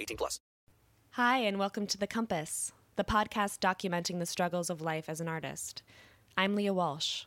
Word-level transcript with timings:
18 0.00 0.16
plus. 0.16 0.40
Hi, 1.10 1.38
and 1.40 1.58
welcome 1.58 1.86
to 1.86 1.98
The 1.98 2.06
Compass, 2.06 2.72
the 2.96 3.04
podcast 3.04 3.58
documenting 3.58 4.18
the 4.18 4.24
struggles 4.24 4.70
of 4.70 4.80
life 4.80 5.10
as 5.10 5.20
an 5.20 5.28
artist. 5.28 5.82
I'm 6.38 6.54
Leah 6.54 6.72
Walsh. 6.72 7.24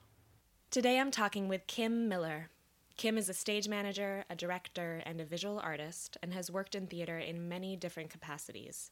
Today 0.71 0.99
I'm 0.99 1.11
talking 1.11 1.47
with 1.47 1.67
Kim 1.67 2.09
Miller. 2.09 2.49
Kim 2.97 3.15
is 3.15 3.29
a 3.29 3.33
stage 3.33 3.67
manager, 3.67 4.25
a 4.27 4.35
director, 4.35 5.03
and 5.05 5.21
a 5.21 5.25
visual 5.25 5.59
artist, 5.59 6.17
and 6.23 6.33
has 6.33 6.49
worked 6.49 6.73
in 6.73 6.87
theater 6.87 7.19
in 7.19 7.47
many 7.47 7.75
different 7.75 8.09
capacities. 8.09 8.89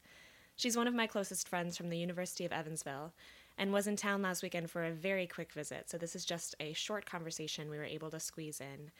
She's 0.55 0.77
one 0.77 0.87
of 0.87 0.93
my 0.93 1.07
closest 1.07 1.47
friends 1.47 1.75
from 1.75 1.89
the 1.89 1.97
University 1.97 2.45
of 2.45 2.51
Evansville 2.51 3.13
and 3.57 3.73
was 3.73 3.87
in 3.87 3.95
town 3.95 4.21
last 4.21 4.43
weekend 4.43 4.69
for 4.69 4.83
a 4.83 4.91
very 4.91 5.25
quick 5.25 5.51
visit, 5.53 5.89
so 5.89 5.97
this 5.97 6.15
is 6.15 6.23
just 6.23 6.53
a 6.59 6.73
short 6.73 7.07
conversation 7.07 7.67
we 7.67 7.77
were 7.77 7.83
able 7.83 8.11
to 8.11 8.19
squeeze 8.19 8.61
in. 8.61 8.91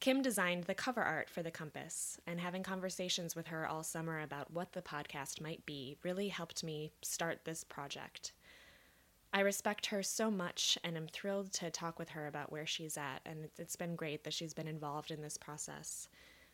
Kim 0.00 0.22
designed 0.22 0.64
the 0.64 0.74
cover 0.74 1.02
art 1.02 1.28
for 1.28 1.42
The 1.42 1.50
Compass, 1.50 2.20
and 2.24 2.38
having 2.38 2.62
conversations 2.62 3.34
with 3.34 3.48
her 3.48 3.66
all 3.66 3.82
summer 3.82 4.20
about 4.20 4.52
what 4.52 4.72
the 4.72 4.82
podcast 4.82 5.40
might 5.40 5.66
be 5.66 5.96
really 6.04 6.28
helped 6.28 6.62
me 6.62 6.92
start 7.02 7.40
this 7.44 7.64
project. 7.64 8.32
I 9.34 9.40
respect 9.40 9.86
her 9.86 10.04
so 10.04 10.30
much 10.30 10.78
and 10.84 10.96
am 10.96 11.08
thrilled 11.08 11.52
to 11.54 11.70
talk 11.70 11.98
with 11.98 12.10
her 12.10 12.28
about 12.28 12.52
where 12.52 12.64
she's 12.64 12.96
at, 12.96 13.22
and 13.26 13.48
it's 13.58 13.74
been 13.74 13.96
great 13.96 14.22
that 14.22 14.32
she's 14.32 14.54
been 14.54 14.68
involved 14.68 15.10
in 15.10 15.20
this 15.20 15.36
process. 15.36 16.08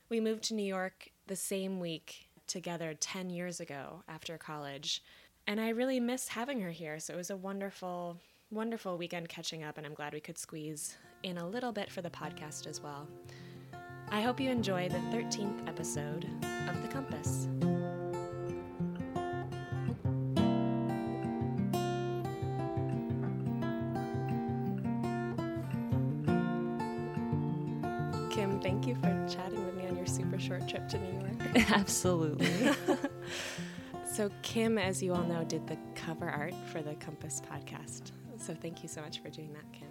We 0.09 0.21
moved 0.21 0.45
to 0.45 0.55
New 0.55 0.65
York 0.65 1.11
the 1.27 1.37
same 1.37 1.81
week 1.81 2.29
together 2.47 2.95
10 2.95 3.29
years 3.29 3.61
ago 3.61 4.05
after 4.09 4.39
college, 4.39 5.03
and 5.47 5.61
I 5.61 5.69
really 5.69 6.01
miss 6.01 6.29
having 6.29 6.63
her 6.63 6.71
here, 6.71 6.99
so 6.99 7.13
it 7.13 7.19
was 7.19 7.31
a 7.31 7.37
wonderful, 7.37 8.17
wonderful 8.51 8.97
weekend 8.97 9.29
catching 9.29 9.63
up, 9.63 9.77
and 9.77 9.87
I'm 9.87 9.95
glad 9.95 10.15
we 10.15 10.21
could 10.21 10.39
squeeze 10.39 10.97
in 11.25 11.39
a 11.39 11.49
little 11.49 11.73
bit 11.73 11.91
for 11.91 12.03
the 12.03 12.11
podcast 12.11 12.67
as 12.67 12.83
well. 12.83 13.09
I 14.11 14.21
hope 14.21 14.39
you 14.39 14.51
enjoy 14.51 14.89
the 14.91 14.99
13th 15.17 15.67
episode 15.67 16.27
of 16.69 16.83
The 16.83 16.89
Compass. 16.89 17.49
Kim, 28.31 28.61
thank 28.61 28.87
you 28.87 28.95
for 28.97 29.27
chatting 29.29 29.65
with 29.65 29.75
me 29.77 29.87
on 29.87 29.97
your 29.97 30.07
super 30.07 30.39
short 30.39 30.69
trip 30.69 30.87
to 30.91 30.99
New 30.99 31.21
York. 31.21 31.71
Absolutely. 31.71 32.73
So, 34.07 34.31
Kim, 34.43 34.79
as 34.79 35.03
you 35.03 35.13
all 35.13 35.25
know, 35.25 35.43
did 35.43 35.67
the 35.67 35.77
cover 35.97 36.29
art 36.31 36.55
for 36.71 36.81
the 36.83 36.95
Compass 36.95 37.43
podcast. 37.51 38.13
So, 38.39 38.55
thank 38.55 38.85
you 38.85 38.89
so 38.89 39.01
much 39.01 39.19
for 39.19 39.29
doing 39.29 39.53
that, 39.55 39.65
Kim. 39.73 39.89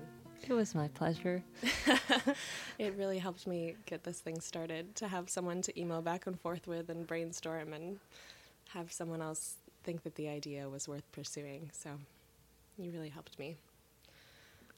It 0.48 0.54
was 0.54 0.76
my 0.76 0.88
pleasure. 0.90 1.44
It 2.78 2.96
really 2.98 3.20
helped 3.20 3.48
me 3.48 3.76
get 3.86 4.04
this 4.04 4.20
thing 4.20 4.40
started 4.42 4.96
to 4.98 5.08
have 5.08 5.30
someone 5.30 5.62
to 5.64 5.80
email 5.80 6.02
back 6.02 6.28
and 6.28 6.40
forth 6.40 6.68
with 6.68 6.90
and 6.90 7.06
brainstorm 7.08 7.74
and 7.74 8.00
have 8.70 8.92
someone 8.92 9.22
else 9.22 9.56
think 9.84 10.04
that 10.04 10.16
the 10.16 10.28
idea 10.30 10.70
was 10.70 10.88
worth 10.88 11.10
pursuing. 11.12 11.70
So, 11.74 11.92
you 12.78 12.92
really 12.92 13.10
helped 13.10 13.40
me. 13.40 13.58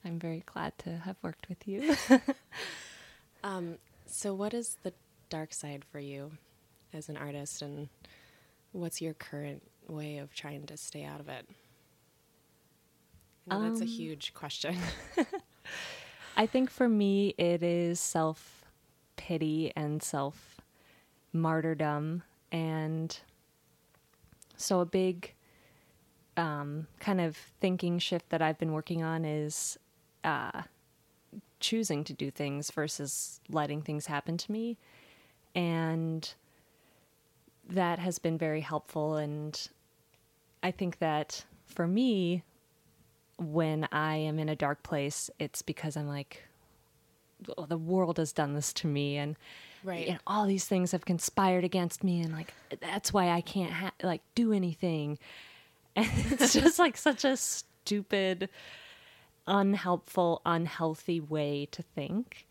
I'm 0.05 0.19
very 0.19 0.43
glad 0.45 0.77
to 0.79 0.97
have 0.99 1.17
worked 1.21 1.49
with 1.49 1.67
you. 1.67 1.95
Um, 3.43 3.77
so, 4.05 4.33
what 4.33 4.53
is 4.53 4.77
the 4.83 4.93
dark 5.29 5.53
side 5.53 5.85
for 5.91 5.99
you 5.99 6.31
as 6.93 7.09
an 7.09 7.17
artist, 7.17 7.61
and 7.61 7.89
what's 8.71 9.01
your 9.01 9.13
current 9.13 9.63
way 9.87 10.17
of 10.17 10.33
trying 10.33 10.65
to 10.67 10.77
stay 10.77 11.03
out 11.03 11.19
of 11.19 11.29
it? 11.29 11.47
Know 13.47 13.59
that's 13.59 13.81
a 13.81 13.85
Um, 13.85 13.87
huge 13.87 14.33
question. 14.33 14.77
I 16.37 16.45
think 16.45 16.69
for 16.69 16.89
me, 16.89 17.33
it 17.37 17.63
is 17.63 17.99
self 17.99 18.65
pity 19.15 19.71
and 19.75 20.01
self 20.03 20.61
martyrdom. 21.33 22.23
And 22.51 23.17
so, 24.57 24.79
a 24.81 24.85
big 24.85 25.33
um, 26.37 26.87
kind 26.99 27.21
of 27.21 27.37
thinking 27.59 27.99
shift 27.99 28.29
that 28.29 28.41
I've 28.41 28.57
been 28.57 28.73
working 28.73 29.03
on 29.03 29.25
is 29.25 29.77
uh, 30.23 30.63
choosing 31.59 32.03
to 32.03 32.13
do 32.13 32.29
things 32.29 32.71
versus 32.71 33.39
letting 33.49 33.81
things 33.81 34.05
happen 34.07 34.37
to 34.37 34.51
me. 34.51 34.77
And 35.53 36.33
that 37.69 37.99
has 37.99 38.19
been 38.19 38.37
very 38.37 38.61
helpful. 38.61 39.15
And 39.15 39.69
I 40.61 40.71
think 40.71 40.99
that 40.99 41.45
for 41.65 41.87
me, 41.87 42.43
when 43.37 43.87
I 43.91 44.15
am 44.15 44.39
in 44.39 44.49
a 44.49 44.55
dark 44.55 44.83
place, 44.83 45.29
it's 45.39 45.61
because 45.61 45.97
I'm 45.97 46.07
like, 46.07 46.43
oh, 47.57 47.65
the 47.65 47.77
world 47.77 48.17
has 48.17 48.31
done 48.31 48.53
this 48.53 48.73
to 48.73 48.87
me, 48.87 49.17
and 49.17 49.35
Right. 49.83 50.09
know, 50.09 50.17
all 50.25 50.45
these 50.45 50.65
things 50.65 50.91
have 50.91 51.05
conspired 51.05 51.63
against 51.63 52.03
me, 52.03 52.21
and 52.21 52.33
like 52.33 52.53
that's 52.81 53.13
why 53.13 53.29
I 53.29 53.41
can't 53.41 53.71
ha- 53.71 53.91
like 54.03 54.21
do 54.35 54.51
anything. 54.53 55.17
And 55.97 56.09
it's 56.29 56.51
just 56.53 56.77
like 56.77 56.97
such 56.97 57.23
a 57.23 57.37
stupid, 57.37 58.49
unhelpful, 59.47 60.41
unhealthy 60.45 61.21
way 61.21 61.67
to 61.71 61.81
think. 61.81 62.45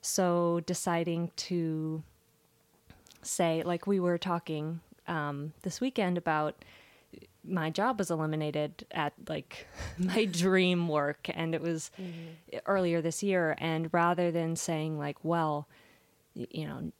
So 0.00 0.60
deciding 0.64 1.32
to 1.36 2.02
say, 3.20 3.62
like 3.62 3.86
we 3.86 4.00
were 4.00 4.16
talking 4.16 4.80
um, 5.06 5.52
this 5.62 5.80
weekend 5.82 6.16
about 6.16 6.64
my 7.44 7.70
job 7.70 7.98
was 7.98 8.10
eliminated 8.10 8.84
at 8.90 9.12
like 9.28 9.66
my 9.98 10.24
dream 10.24 10.88
work 10.88 11.28
and 11.32 11.54
it 11.54 11.60
was 11.62 11.90
earlier 12.66 13.00
this 13.00 13.22
year 13.22 13.54
and 13.58 13.88
rather 13.92 14.30
than 14.30 14.56
saying 14.56 14.98
like 14.98 15.16
well 15.24 15.68
you 16.34 16.66
know 16.66 16.92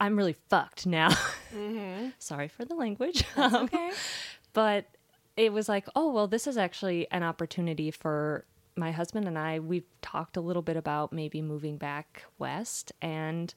i'm 0.00 0.16
really 0.16 0.36
fucked 0.48 0.86
now. 0.86 1.10
Sorry 2.18 2.48
for 2.48 2.64
the 2.64 2.74
language. 2.74 3.24
Um, 3.36 3.54
okay. 3.54 3.90
but 4.52 4.86
it 5.36 5.52
was 5.52 5.68
like 5.68 5.86
oh 5.96 6.12
well 6.12 6.26
this 6.26 6.46
is 6.46 6.56
actually 6.56 7.10
an 7.10 7.22
opportunity 7.22 7.90
for 7.90 8.44
my 8.76 8.90
husband 8.92 9.26
and 9.28 9.38
i. 9.38 9.60
We've 9.60 9.86
talked 10.02 10.36
a 10.36 10.40
little 10.40 10.62
bit 10.62 10.76
about 10.76 11.12
maybe 11.12 11.40
moving 11.42 11.76
back 11.78 12.24
west 12.38 12.92
and 13.00 13.54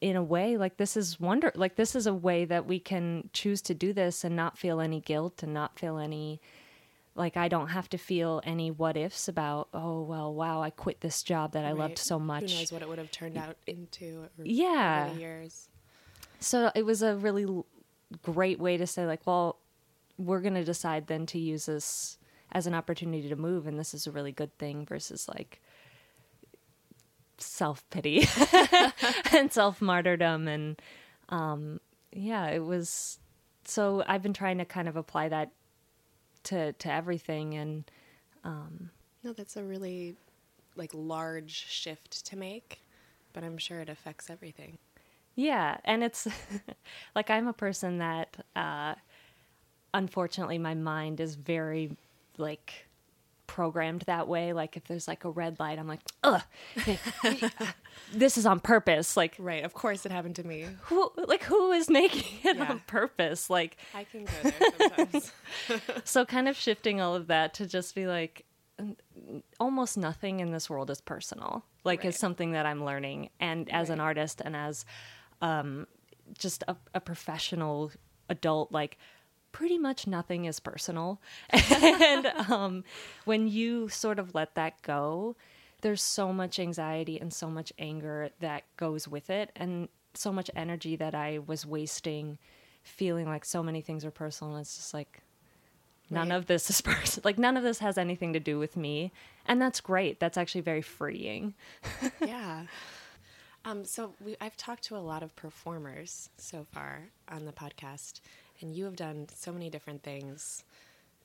in 0.00 0.16
a 0.16 0.22
way 0.22 0.56
like 0.56 0.76
this 0.78 0.96
is 0.96 1.20
wonder 1.20 1.52
like 1.54 1.76
this 1.76 1.94
is 1.94 2.06
a 2.06 2.14
way 2.14 2.44
that 2.44 2.66
we 2.66 2.78
can 2.78 3.28
choose 3.32 3.60
to 3.62 3.74
do 3.74 3.92
this 3.92 4.24
and 4.24 4.34
not 4.34 4.56
feel 4.56 4.80
any 4.80 5.00
guilt 5.00 5.42
and 5.42 5.52
not 5.52 5.78
feel 5.78 5.98
any 5.98 6.40
like 7.16 7.36
I 7.36 7.48
don't 7.48 7.68
have 7.68 7.88
to 7.90 7.98
feel 7.98 8.40
any 8.44 8.70
what 8.70 8.96
ifs 8.96 9.28
about 9.28 9.68
oh 9.74 10.02
well 10.02 10.34
wow 10.34 10.62
I 10.62 10.70
quit 10.70 11.00
this 11.00 11.22
job 11.22 11.52
that 11.52 11.64
I 11.64 11.72
loved 11.72 11.98
so 11.98 12.18
much 12.18 12.50
Who 12.52 12.58
knows 12.58 12.72
what 12.72 12.82
it 12.82 12.88
would 12.88 12.98
have 12.98 13.10
turned 13.10 13.36
out 13.36 13.56
into 13.66 14.26
Yeah. 14.42 15.12
years. 15.12 15.68
so 16.40 16.70
it 16.74 16.84
was 16.84 17.02
a 17.02 17.16
really 17.16 17.44
l- 17.44 17.66
great 18.22 18.58
way 18.58 18.76
to 18.76 18.86
say 18.86 19.06
like 19.06 19.26
well 19.26 19.58
we're 20.16 20.40
going 20.40 20.54
to 20.54 20.64
decide 20.64 21.08
then 21.08 21.26
to 21.26 21.38
use 21.38 21.66
this 21.66 22.18
as 22.52 22.66
an 22.66 22.74
opportunity 22.74 23.28
to 23.28 23.36
move 23.36 23.66
and 23.66 23.78
this 23.78 23.92
is 23.94 24.06
a 24.06 24.10
really 24.12 24.32
good 24.32 24.56
thing 24.58 24.86
versus 24.86 25.28
like 25.28 25.60
self-pity 27.38 28.26
and 29.32 29.52
self-martyrdom 29.52 30.46
and 30.48 30.80
um 31.30 31.80
yeah 32.12 32.46
it 32.48 32.64
was 32.64 33.18
so 33.64 34.02
i've 34.06 34.22
been 34.22 34.32
trying 34.32 34.58
to 34.58 34.64
kind 34.64 34.88
of 34.88 34.96
apply 34.96 35.28
that 35.28 35.50
to 36.44 36.72
to 36.74 36.90
everything 36.92 37.54
and 37.54 37.90
No, 39.22 39.32
that's 39.32 39.56
a 39.56 39.64
really 39.64 40.16
like 40.76 40.90
large 40.92 41.66
shift 41.68 42.26
to 42.26 42.36
make. 42.36 42.80
but 43.32 43.42
I'm 43.42 43.56
sure 43.58 43.80
it 43.80 43.88
affects 43.88 44.28
everything. 44.28 44.76
Yeah, 45.34 45.78
and 45.84 46.04
it's 46.04 46.28
like 47.16 47.30
I'm 47.30 47.48
a 47.48 47.52
person 47.54 47.98
that 47.98 48.36
uh 48.54 48.94
unfortunately 49.94 50.58
my 50.58 50.74
mind 50.74 51.20
is 51.20 51.36
very 51.36 51.96
like 52.36 52.86
programmed 53.46 54.02
that 54.02 54.26
way 54.28 54.52
like 54.52 54.76
if 54.76 54.84
there's 54.84 55.06
like 55.06 55.24
a 55.24 55.30
red 55.30 55.58
light 55.60 55.78
I'm 55.78 55.86
like 55.88 56.00
ugh 56.22 56.42
this 58.12 58.36
is 58.36 58.46
on 58.46 58.60
purpose 58.60 59.16
like 59.16 59.36
Right. 59.38 59.64
Of 59.64 59.74
course, 59.74 60.04
it 60.06 60.12
happened 60.12 60.36
to 60.36 60.44
me. 60.46 60.66
who 60.82 61.10
like 61.16 61.42
who 61.44 61.72
is 61.72 61.88
making 61.90 62.38
it 62.44 62.56
Yeah. 62.56 62.70
on 62.70 62.80
purpose 62.86 63.50
like 63.50 63.76
I 63.94 64.04
can 64.04 64.24
go 64.24 64.32
there 64.42 64.52
sometimes. 64.78 65.32
so 66.04 66.24
kind 66.24 66.48
of 66.48 66.56
shifting 66.56 67.00
all 67.00 67.14
of 67.14 67.26
that 67.28 67.54
to 67.54 67.66
just 67.66 67.94
be 67.94 68.06
like 68.06 68.44
almost 69.60 69.96
nothing 69.96 70.40
in 70.40 70.50
this 70.50 70.68
world 70.68 70.90
is 70.90 71.00
personal 71.00 71.64
like 71.84 72.00
Right. 72.00 72.08
it's 72.08 72.18
something 72.18 72.52
that 72.52 72.66
i'm 72.66 72.84
learning 72.84 73.30
and 73.38 73.70
as 73.70 73.88
an 73.88 74.00
artist 74.00 74.42
and 74.44 74.56
as 74.56 74.84
um 75.40 75.86
just 76.36 76.64
a, 76.66 76.76
a 76.92 77.00
professional 77.00 77.92
adult 78.28 78.72
like 78.72 78.98
pretty 79.54 79.78
much 79.78 80.06
nothing 80.06 80.44
is 80.46 80.58
personal. 80.60 81.20
And 82.10 82.26
um 82.50 82.84
when 83.24 83.46
you 83.48 83.88
sort 83.88 84.18
of 84.18 84.34
let 84.34 84.54
that 84.56 84.82
go 84.82 85.36
there's 85.80 86.02
so 86.02 86.32
much 86.32 86.58
anxiety 86.58 87.20
and 87.20 87.30
so 87.32 87.48
much 87.50 87.70
anger 87.78 88.30
that 88.40 88.62
goes 88.76 89.06
with 89.06 89.28
it 89.30 89.50
and 89.54 89.88
so 90.14 90.32
much 90.32 90.50
energy 90.56 90.96
that 90.96 91.14
i 91.14 91.38
was 91.46 91.66
wasting 91.66 92.38
feeling 92.82 93.26
like 93.26 93.44
so 93.44 93.62
many 93.62 93.80
things 93.82 94.02
are 94.04 94.10
personal 94.10 94.54
and 94.54 94.62
it's 94.62 94.76
just 94.76 94.94
like 94.94 95.20
none 96.08 96.30
Right. 96.30 96.36
of 96.36 96.46
this 96.46 96.70
is 96.70 96.80
person 96.90 97.20
like 97.24 97.38
none 97.38 97.56
of 97.56 97.62
this 97.62 97.78
has 97.80 97.96
anything 97.98 98.32
to 98.32 98.40
do 98.40 98.58
with 98.58 98.76
me. 98.76 99.12
And 99.46 99.60
that's 99.60 99.80
great. 99.80 100.20
That's 100.20 100.38
actually 100.38 100.62
very 100.62 100.82
freeing. 100.82 101.54
Yeah. 102.20 102.64
Um, 103.66 103.84
so 103.84 104.14
we, 104.24 104.36
I've 104.40 104.56
talked 104.56 104.84
to 104.84 104.96
a 104.96 105.04
lot 105.12 105.22
of 105.22 105.34
performers 105.36 106.28
so 106.36 106.64
far 106.70 107.08
on 107.28 107.44
the 107.46 107.52
podcast, 107.52 108.20
and 108.60 108.74
you 108.74 108.84
have 108.84 108.96
done 108.96 109.26
so 109.34 109.52
many 109.52 109.70
different 109.70 110.02
things. 110.02 110.64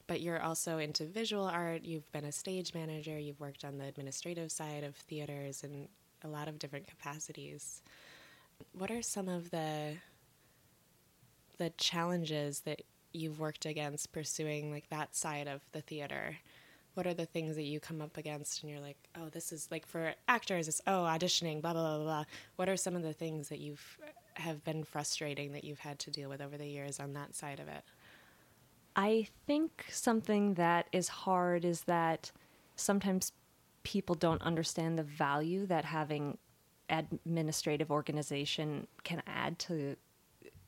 But 0.08 0.22
you're 0.22 0.42
also 0.42 0.80
into 0.80 1.06
visual 1.06 1.46
art. 1.46 1.84
You've 1.84 2.12
been 2.12 2.26
a 2.26 2.32
stage 2.32 2.74
manager. 2.74 3.20
You've 3.20 3.40
worked 3.40 3.64
on 3.64 3.78
the 3.78 3.86
administrative 3.86 4.52
side 4.52 4.84
of 4.84 4.96
theaters 4.96 5.64
in 5.64 5.88
a 6.24 6.28
lot 6.28 6.48
of 6.48 6.58
different 6.58 6.88
capacities. 6.88 7.82
What 8.74 8.92
are 8.92 9.02
some 9.02 9.30
of 9.30 9.52
the 9.52 9.98
the 11.58 11.70
challenges 11.72 12.62
that 12.62 12.82
you've 13.12 13.40
worked 13.40 13.66
against 13.66 14.12
pursuing 14.14 14.72
like 14.72 14.90
that 14.90 15.16
side 15.16 15.48
of 15.48 15.62
the 15.74 15.82
theater? 15.82 16.38
What 16.96 17.06
are 17.06 17.14
the 17.14 17.26
things 17.26 17.56
that 17.56 17.64
you 17.64 17.80
come 17.80 18.02
up 18.02 18.18
against 18.18 18.64
and 18.64 18.72
you're 18.72 18.82
like, 18.82 18.98
oh, 19.16 19.30
this 19.30 19.52
is 19.52 19.68
like 19.70 19.86
for 19.86 20.14
actors, 20.28 20.68
it's 20.68 20.82
oh 20.88 21.04
auditioning, 21.04 21.62
blah 21.62 21.74
blah 21.74 21.84
blah 21.84 21.98
blah. 21.98 22.04
blah. 22.06 22.24
What 22.56 22.68
are 22.68 22.76
some 22.76 22.96
of 22.96 23.04
the 23.04 23.14
things 23.14 23.50
that 23.50 23.60
you've 23.60 23.98
have 24.40 24.64
been 24.64 24.84
frustrating 24.84 25.54
that 25.54 25.64
you've 25.64 25.80
had 25.80 26.00
to 26.00 26.12
deal 26.12 26.30
with 26.30 26.42
over 26.42 26.58
the 26.58 26.68
years 26.68 27.00
on 27.00 27.14
that 27.14 27.36
side 27.36 27.60
of 27.60 27.68
it? 27.68 27.84
i 28.96 29.28
think 29.46 29.86
something 29.90 30.56
that 30.56 30.88
is 30.92 31.08
hard 31.08 31.64
is 31.64 31.82
that 31.84 32.32
sometimes 32.76 33.32
people 33.84 34.16
don't 34.16 34.42
understand 34.42 34.98
the 34.98 35.04
value 35.04 35.66
that 35.66 35.86
having 35.86 36.38
administrative 36.90 37.92
organization 37.92 38.88
can 39.04 39.22
add 39.28 39.58
to 39.60 39.96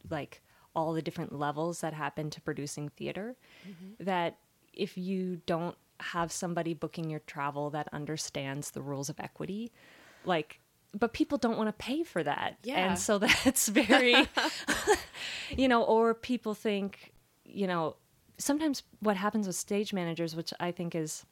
like 0.09 0.41
all 0.75 0.93
the 0.93 1.01
different 1.01 1.37
levels 1.37 1.81
that 1.81 1.93
happen 1.93 2.29
to 2.29 2.39
producing 2.41 2.89
theater 2.89 3.35
mm-hmm. 3.67 4.03
that 4.03 4.37
if 4.73 4.97
you 4.97 5.41
don't 5.45 5.75
have 5.99 6.31
somebody 6.31 6.73
booking 6.73 7.09
your 7.09 7.19
travel 7.21 7.69
that 7.69 7.87
understands 7.91 8.71
the 8.71 8.81
rules 8.81 9.09
of 9.09 9.19
equity 9.19 9.71
like 10.25 10.59
but 10.97 11.13
people 11.13 11.37
don't 11.37 11.57
want 11.57 11.67
to 11.69 11.73
pay 11.83 12.03
for 12.03 12.23
that 12.23 12.57
Yeah. 12.63 12.77
and 12.89 12.99
so 12.99 13.17
that's 13.43 13.67
very 13.69 14.15
you 15.57 15.67
know 15.67 15.83
or 15.83 16.13
people 16.13 16.53
think 16.53 17.13
you 17.45 17.67
know 17.67 17.95
sometimes 18.37 18.83
what 18.99 19.17
happens 19.17 19.47
with 19.47 19.55
stage 19.55 19.93
managers 19.93 20.35
which 20.35 20.53
i 20.59 20.71
think 20.71 20.95
is 20.95 21.25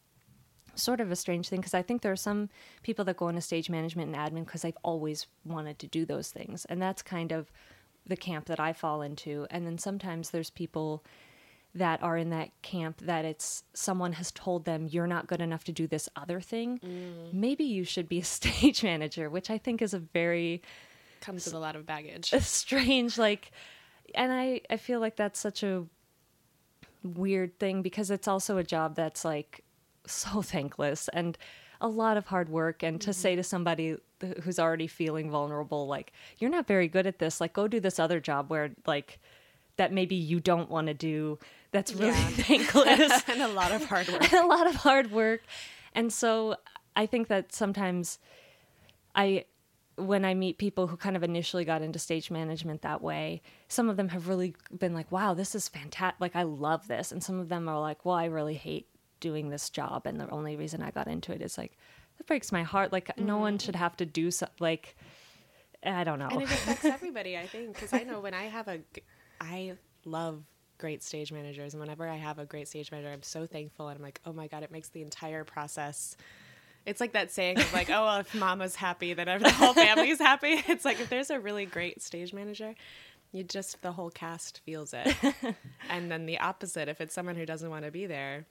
sort 0.76 1.02
of 1.02 1.12
a 1.12 1.16
strange 1.16 1.50
thing 1.50 1.60
because 1.60 1.74
I 1.74 1.82
think 1.82 2.02
there 2.02 2.12
are 2.12 2.16
some 2.16 2.48
people 2.84 3.04
that 3.06 3.18
go 3.18 3.28
into 3.28 3.42
stage 3.42 3.70
management 3.70 4.16
and 4.16 4.16
admin 4.16 4.46
because 4.46 4.62
they've 4.62 4.78
always 4.84 5.28
wanted 5.44 5.78
to 5.80 5.88
do 5.88 6.06
those 6.06 6.32
things. 6.32 6.64
And 6.66 6.82
that's 6.82 7.02
kind 7.02 7.34
of 7.34 7.52
the 8.06 8.16
camp 8.16 8.46
that 8.46 8.60
I 8.62 8.72
fall 8.72 9.02
into. 9.02 9.46
And 9.50 9.66
then 9.66 9.78
sometimes 9.78 10.30
there's 10.30 10.50
people 10.50 11.04
that 11.76 12.02
are 12.02 12.18
in 12.18 12.32
that 12.32 12.50
camp 12.62 13.00
that 13.02 13.26
it's 13.26 13.64
someone 13.74 14.14
has 14.14 14.32
told 14.32 14.66
them 14.66 14.88
you're 14.90 15.08
not 15.08 15.28
good 15.28 15.40
enough 15.42 15.64
to 15.66 15.72
do 15.72 15.88
this 15.88 16.10
other 16.16 16.42
thing. 16.42 16.80
Mm. 16.80 17.34
Maybe 17.34 17.64
you 17.64 17.84
should 17.84 18.10
be 18.10 18.20
a 18.20 18.24
stage 18.24 18.84
manager, 18.84 19.30
which 19.30 19.50
I 19.50 19.58
think 19.58 19.82
is 19.82 19.94
a 19.94 20.00
very 20.00 20.62
Comes 21.22 21.46
with 21.46 21.54
a 21.54 21.60
lot 21.60 21.76
of 21.76 21.86
baggage. 21.86 22.30
strange 22.40 23.18
like 23.18 23.52
and 24.16 24.32
I 24.32 24.62
I 24.70 24.78
feel 24.78 25.00
like 25.00 25.16
that's 25.16 25.40
such 25.40 25.64
a 25.64 25.86
weird 27.04 27.58
thing 27.60 27.82
because 27.82 28.12
it's 28.12 28.28
also 28.28 28.58
a 28.58 28.64
job 28.64 28.96
that's 28.96 29.24
like 29.24 29.64
so 30.06 30.42
thankless 30.42 31.08
and 31.10 31.38
a 31.82 31.88
lot 31.88 32.18
of 32.18 32.26
hard 32.26 32.50
work 32.50 32.84
and 32.84 33.00
to 33.00 33.14
say 33.14 33.32
mm-hmm. 33.32 33.40
to 33.40 33.44
somebody 33.44 33.98
who's 34.44 34.60
already 34.60 34.88
feeling 34.88 35.32
vulnerable 35.32 35.88
like 35.88 36.12
you're 36.40 36.50
not 36.50 36.68
very 36.68 36.90
good 36.90 37.08
at 37.08 37.20
this 37.20 37.40
like 37.40 37.54
go 37.54 37.70
do 37.70 37.80
this 37.80 38.00
other 38.00 38.20
job 38.20 38.50
where 38.50 38.72
like 38.86 39.18
that 39.78 39.94
maybe 39.94 40.16
you 40.16 40.42
don't 40.42 40.70
want 40.70 40.88
to 40.88 40.94
do 40.94 41.40
that's 41.72 41.94
really 41.94 42.10
Yeah. 42.10 42.14
thankless 42.30 43.24
and 43.28 43.42
a 43.42 43.48
lot 43.48 43.72
of 43.72 43.86
hard 43.86 44.08
work. 44.10 44.32
a 44.34 44.46
lot 44.46 44.68
of 44.68 44.76
hard 44.76 45.12
work. 45.12 45.42
And 45.94 46.12
so 46.12 46.56
I 46.96 47.06
think 47.06 47.28
that 47.28 47.54
sometimes 47.54 48.20
I 49.16 49.46
when 49.96 50.24
I 50.24 50.34
meet 50.34 50.58
people 50.58 50.88
who 50.88 50.96
kind 50.96 51.18
of 51.18 51.24
initially 51.24 51.66
got 51.66 51.82
into 51.82 52.00
stage 52.00 52.32
management 52.32 52.84
that 52.84 53.02
way, 53.02 53.42
some 53.68 53.90
of 53.90 53.98
them 53.98 54.08
have 54.10 54.30
really 54.30 54.56
been 54.78 54.94
like, 54.94 55.12
"Wow, 55.12 55.34
this 55.34 55.56
is 55.56 55.68
fantastic. 55.68 56.22
Like 56.22 56.36
I 56.36 56.44
love 56.44 56.88
this." 56.88 57.12
And 57.12 57.22
some 57.22 57.40
of 57.40 57.50
them 57.50 57.68
are 57.68 57.80
like, 57.80 58.06
"Well, 58.06 58.16
I 58.16 58.26
really 58.26 58.54
hate 58.54 58.88
doing 59.20 59.50
this 59.50 59.70
job 59.70 60.06
and 60.06 60.20
the 60.20 60.30
only 60.30 60.56
reason 60.56 60.82
I 60.82 60.92
got 60.92 61.08
into 61.08 61.34
it 61.34 61.42
is 61.42 61.58
like 61.58 61.78
that 62.18 62.28
breaks 62.28 62.52
my 62.52 62.64
heart. 62.64 62.94
Like 62.94 63.18
no 63.18 63.38
one 63.38 63.58
mm. 63.58 63.62
should 63.62 63.76
have 63.76 63.98
to 63.98 64.06
do 64.06 64.32
so 64.32 64.48
like 64.60 64.96
I 65.84 66.04
don't 66.04 66.20
know. 66.20 66.28
and 66.28 66.42
it 66.42 66.52
affects 66.52 66.86
everybody 66.86 67.38
i 67.38 67.48
think 67.48 67.74
because 67.74 67.94
i 67.94 68.04
know 68.04 68.20
when 68.20 68.34
i 68.34 68.44
have 68.44 68.68
a 68.68 68.80
i 69.40 69.74
love 70.06 70.44
great 70.80 71.04
stage 71.04 71.32
managers 71.32 71.74
and 71.74 71.82
whenever 71.82 72.08
i 72.08 72.16
have 72.16 72.40
a 72.40 72.46
great 72.46 72.68
stage 72.68 72.92
manager 72.92 73.12
i'm 73.12 73.22
so 73.22 73.46
thankful 73.46 73.88
and 73.88 73.98
i'm 73.98 74.04
like 74.04 74.20
oh 74.26 74.34
my 74.34 74.48
god 74.48 74.64
it 74.64 74.72
makes 74.72 74.90
the 74.90 75.02
entire 75.02 75.44
process. 75.44 76.16
It's 76.86 77.02
like 77.02 77.12
that 77.12 77.30
saying 77.30 77.60
of 77.60 77.72
like 77.74 77.90
oh 77.94 78.06
well 78.06 78.20
if 78.20 78.34
mama's 78.34 78.76
happy 78.76 79.14
then 79.14 79.28
the 79.44 79.52
whole 79.52 79.74
family's 79.74 80.20
happy. 80.20 80.64
It's 80.68 80.86
like 80.86 81.00
if 81.00 81.10
there's 81.10 81.30
a 81.30 81.40
really 81.40 81.66
great 81.66 82.02
stage 82.02 82.34
manager 82.34 82.74
you 83.32 83.44
just 83.44 83.82
the 83.84 83.92
whole 83.92 84.10
cast 84.10 84.62
feels 84.66 84.92
it. 84.92 85.16
And 85.88 86.10
then 86.10 86.26
the 86.26 86.40
opposite 86.40 86.88
if 86.88 87.00
it's 87.00 87.14
someone 87.14 87.36
who 87.36 87.46
doesn't 87.46 87.70
want 87.70 87.86
to 87.86 87.92
be 87.92 88.08
there 88.08 88.46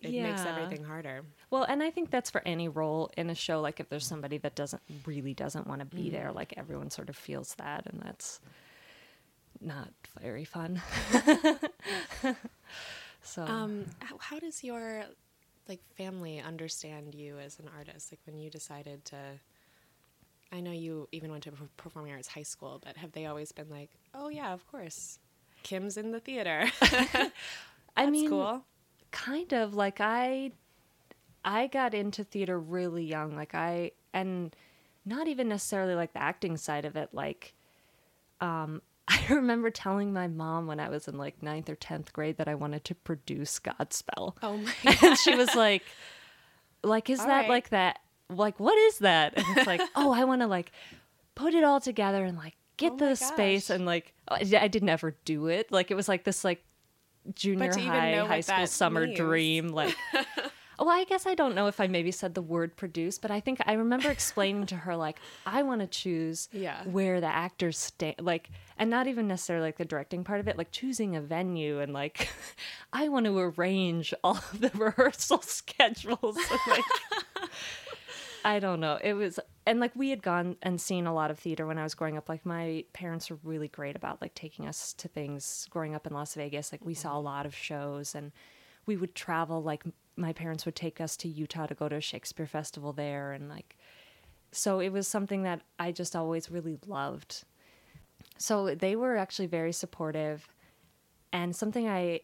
it 0.00 0.12
makes 0.12 0.44
everything 0.44 0.84
harder. 0.84 1.22
Well, 1.50 1.64
and 1.64 1.82
I 1.82 1.90
think 1.90 2.10
that's 2.10 2.30
for 2.30 2.42
any 2.46 2.68
role 2.68 3.10
in 3.16 3.30
a 3.30 3.34
show. 3.34 3.60
Like 3.60 3.80
if 3.80 3.88
there's 3.88 4.06
somebody 4.06 4.38
that 4.38 4.54
doesn't 4.54 4.82
really 5.06 5.34
doesn't 5.34 5.66
want 5.66 5.80
to 5.80 5.86
be 5.86 6.04
mm. 6.04 6.12
there, 6.12 6.30
like 6.32 6.54
everyone 6.56 6.90
sort 6.90 7.08
of 7.08 7.16
feels 7.16 7.54
that, 7.56 7.86
and 7.86 8.00
that's 8.04 8.40
not 9.60 9.90
very 10.20 10.44
fun. 10.44 10.80
so 13.22 13.42
Um, 13.42 13.86
how, 14.00 14.16
how 14.18 14.38
does 14.38 14.62
your 14.64 15.04
like 15.68 15.80
family 15.96 16.40
understand 16.40 17.14
you 17.14 17.38
as 17.38 17.58
an 17.58 17.68
artist? 17.76 18.12
Like 18.12 18.20
when 18.26 18.38
you 18.38 18.50
decided 18.50 19.04
to, 19.06 19.16
I 20.52 20.60
know 20.60 20.72
you 20.72 21.08
even 21.12 21.30
went 21.30 21.44
to 21.44 21.52
performing 21.76 22.12
arts 22.12 22.28
high 22.28 22.42
school, 22.42 22.80
but 22.84 22.96
have 22.96 23.12
they 23.12 23.26
always 23.26 23.52
been 23.52 23.68
like, 23.70 23.90
oh 24.14 24.28
yeah, 24.28 24.52
of 24.52 24.66
course, 24.70 25.18
Kim's 25.62 25.96
in 25.96 26.12
the 26.12 26.20
theater. 26.20 26.70
I 27.96 28.08
mean, 28.10 28.30
cool. 28.30 28.64
kind 29.10 29.52
of 29.52 29.74
like 29.74 30.00
I, 30.00 30.52
I 31.44 31.66
got 31.66 31.94
into 31.94 32.24
theater 32.24 32.58
really 32.58 33.04
young. 33.04 33.34
Like 33.34 33.54
I 33.54 33.92
and 34.14 34.54
not 35.04 35.26
even 35.28 35.48
necessarily 35.48 35.94
like 35.94 36.12
the 36.12 36.22
acting 36.22 36.56
side 36.56 36.84
of 36.84 36.96
it. 36.96 37.10
Like, 37.12 37.54
um, 38.40 38.82
I 39.30 39.34
remember 39.34 39.70
telling 39.70 40.12
my 40.12 40.28
mom 40.28 40.66
when 40.66 40.80
I 40.80 40.88
was 40.88 41.08
in 41.08 41.16
like 41.16 41.42
ninth 41.42 41.68
or 41.70 41.74
tenth 41.74 42.12
grade 42.12 42.36
that 42.36 42.48
I 42.48 42.54
wanted 42.54 42.84
to 42.84 42.94
produce 42.94 43.58
Godspell. 43.58 44.34
Oh 44.42 44.56
my 44.58 44.72
and 45.02 45.18
she 45.18 45.34
was 45.34 45.54
like 45.54 45.82
like 46.82 47.10
is 47.10 47.20
All 47.20 47.26
that 47.26 47.40
right. 47.40 47.48
like 47.48 47.70
that 47.70 47.98
like 48.30 48.60
what 48.60 48.76
is 48.76 48.98
that 48.98 49.36
and 49.36 49.44
it's 49.56 49.66
like 49.66 49.80
oh 49.96 50.12
i 50.12 50.24
want 50.24 50.42
to 50.42 50.46
like 50.46 50.70
put 51.34 51.54
it 51.54 51.64
all 51.64 51.80
together 51.80 52.24
and 52.24 52.36
like 52.36 52.54
get 52.76 52.92
Oh 52.92 52.96
the 52.96 53.16
space 53.16 53.70
and 53.70 53.86
like 53.86 54.12
oh, 54.28 54.34
I, 54.34 54.60
I 54.60 54.68
did 54.68 54.82
never 54.82 55.16
do 55.24 55.46
it 55.46 55.72
like 55.72 55.90
it 55.90 55.94
was 55.94 56.08
like 56.08 56.24
this 56.24 56.44
like 56.44 56.62
junior 57.34 57.72
high 57.72 58.24
high 58.26 58.40
school 58.40 58.66
summer 58.66 59.06
means. 59.06 59.18
dream 59.18 59.68
like 59.68 59.96
well 60.78 60.88
i 60.88 61.04
guess 61.04 61.26
i 61.26 61.34
don't 61.34 61.54
know 61.54 61.66
if 61.66 61.80
i 61.80 61.86
maybe 61.86 62.10
said 62.10 62.34
the 62.34 62.42
word 62.42 62.76
produce 62.76 63.18
but 63.18 63.30
i 63.30 63.40
think 63.40 63.60
i 63.66 63.72
remember 63.72 64.10
explaining 64.10 64.66
to 64.66 64.76
her 64.76 64.96
like 64.96 65.18
i 65.46 65.62
want 65.62 65.80
to 65.80 65.86
choose 65.86 66.48
Yeah. 66.52 66.82
where 66.84 67.20
the 67.20 67.26
actors 67.26 67.78
stay 67.78 68.14
like 68.18 68.50
and 68.78 68.90
not 68.90 69.06
even 69.06 69.26
necessarily 69.28 69.66
like 69.66 69.78
the 69.78 69.84
directing 69.84 70.24
part 70.24 70.40
of 70.40 70.48
it 70.48 70.56
like 70.56 70.70
choosing 70.70 71.16
a 71.16 71.20
venue 71.20 71.80
and 71.80 71.92
like 71.92 72.28
i 72.92 73.08
want 73.08 73.26
to 73.26 73.38
arrange 73.38 74.14
all 74.24 74.36
of 74.36 74.60
the 74.60 74.70
rehearsal 74.74 75.42
schedules 75.42 76.36
and, 76.36 76.60
like 76.66 76.84
I 78.44 78.60
don't 78.60 78.80
know. 78.80 78.98
It 79.02 79.14
was 79.14 79.38
and 79.66 79.80
like 79.80 79.94
we 79.94 80.10
had 80.10 80.22
gone 80.22 80.56
and 80.62 80.80
seen 80.80 81.06
a 81.06 81.12
lot 81.12 81.30
of 81.30 81.38
theater 81.38 81.66
when 81.66 81.76
I 81.76 81.82
was 81.82 81.94
growing 81.94 82.16
up. 82.16 82.28
Like 82.28 82.46
my 82.46 82.84
parents 82.92 83.30
were 83.30 83.38
really 83.42 83.68
great 83.68 83.96
about 83.96 84.22
like 84.22 84.34
taking 84.34 84.66
us 84.66 84.92
to 84.94 85.08
things 85.08 85.66
growing 85.70 85.94
up 85.94 86.06
in 86.06 86.14
Las 86.14 86.34
Vegas. 86.34 86.72
Like 86.72 86.84
we 86.84 86.94
saw 86.94 87.10
a 87.10 87.16
mm-hmm. 87.16 87.26
lot 87.26 87.46
of 87.46 87.54
shows 87.54 88.14
and 88.14 88.32
we 88.88 88.96
would 88.96 89.14
travel 89.14 89.62
like 89.62 89.84
my 90.16 90.32
parents 90.32 90.64
would 90.64 90.74
take 90.74 91.00
us 91.00 91.16
to 91.18 91.28
Utah 91.28 91.66
to 91.66 91.74
go 91.74 91.88
to 91.88 91.96
a 91.96 92.00
Shakespeare 92.00 92.46
festival 92.46 92.92
there 92.92 93.32
and 93.32 93.48
like 93.48 93.76
so 94.50 94.80
it 94.80 94.88
was 94.88 95.06
something 95.06 95.42
that 95.42 95.60
I 95.78 95.92
just 95.92 96.16
always 96.16 96.50
really 96.50 96.78
loved. 96.86 97.44
So 98.38 98.74
they 98.74 98.96
were 98.96 99.18
actually 99.18 99.46
very 99.46 99.72
supportive 99.72 100.48
and 101.34 101.54
something 101.54 101.86
I 101.86 102.20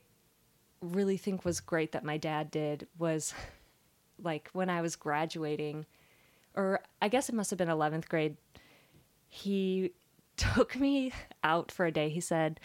really 0.80 1.18
think 1.18 1.44
was 1.44 1.60
great 1.60 1.92
that 1.92 2.02
my 2.02 2.16
dad 2.16 2.50
did 2.50 2.86
was 2.98 3.34
like 4.22 4.48
when 4.54 4.70
I 4.70 4.80
was 4.80 4.96
graduating, 4.96 5.84
or 6.54 6.80
I 7.02 7.08
guess 7.08 7.28
it 7.28 7.34
must 7.34 7.50
have 7.50 7.58
been 7.58 7.68
11th 7.68 8.08
grade, 8.08 8.38
he 9.28 9.92
took 10.38 10.78
me 10.80 11.12
out 11.42 11.70
for 11.70 11.84
a 11.84 11.92
day. 11.92 12.08
He 12.08 12.20
said, 12.20 12.58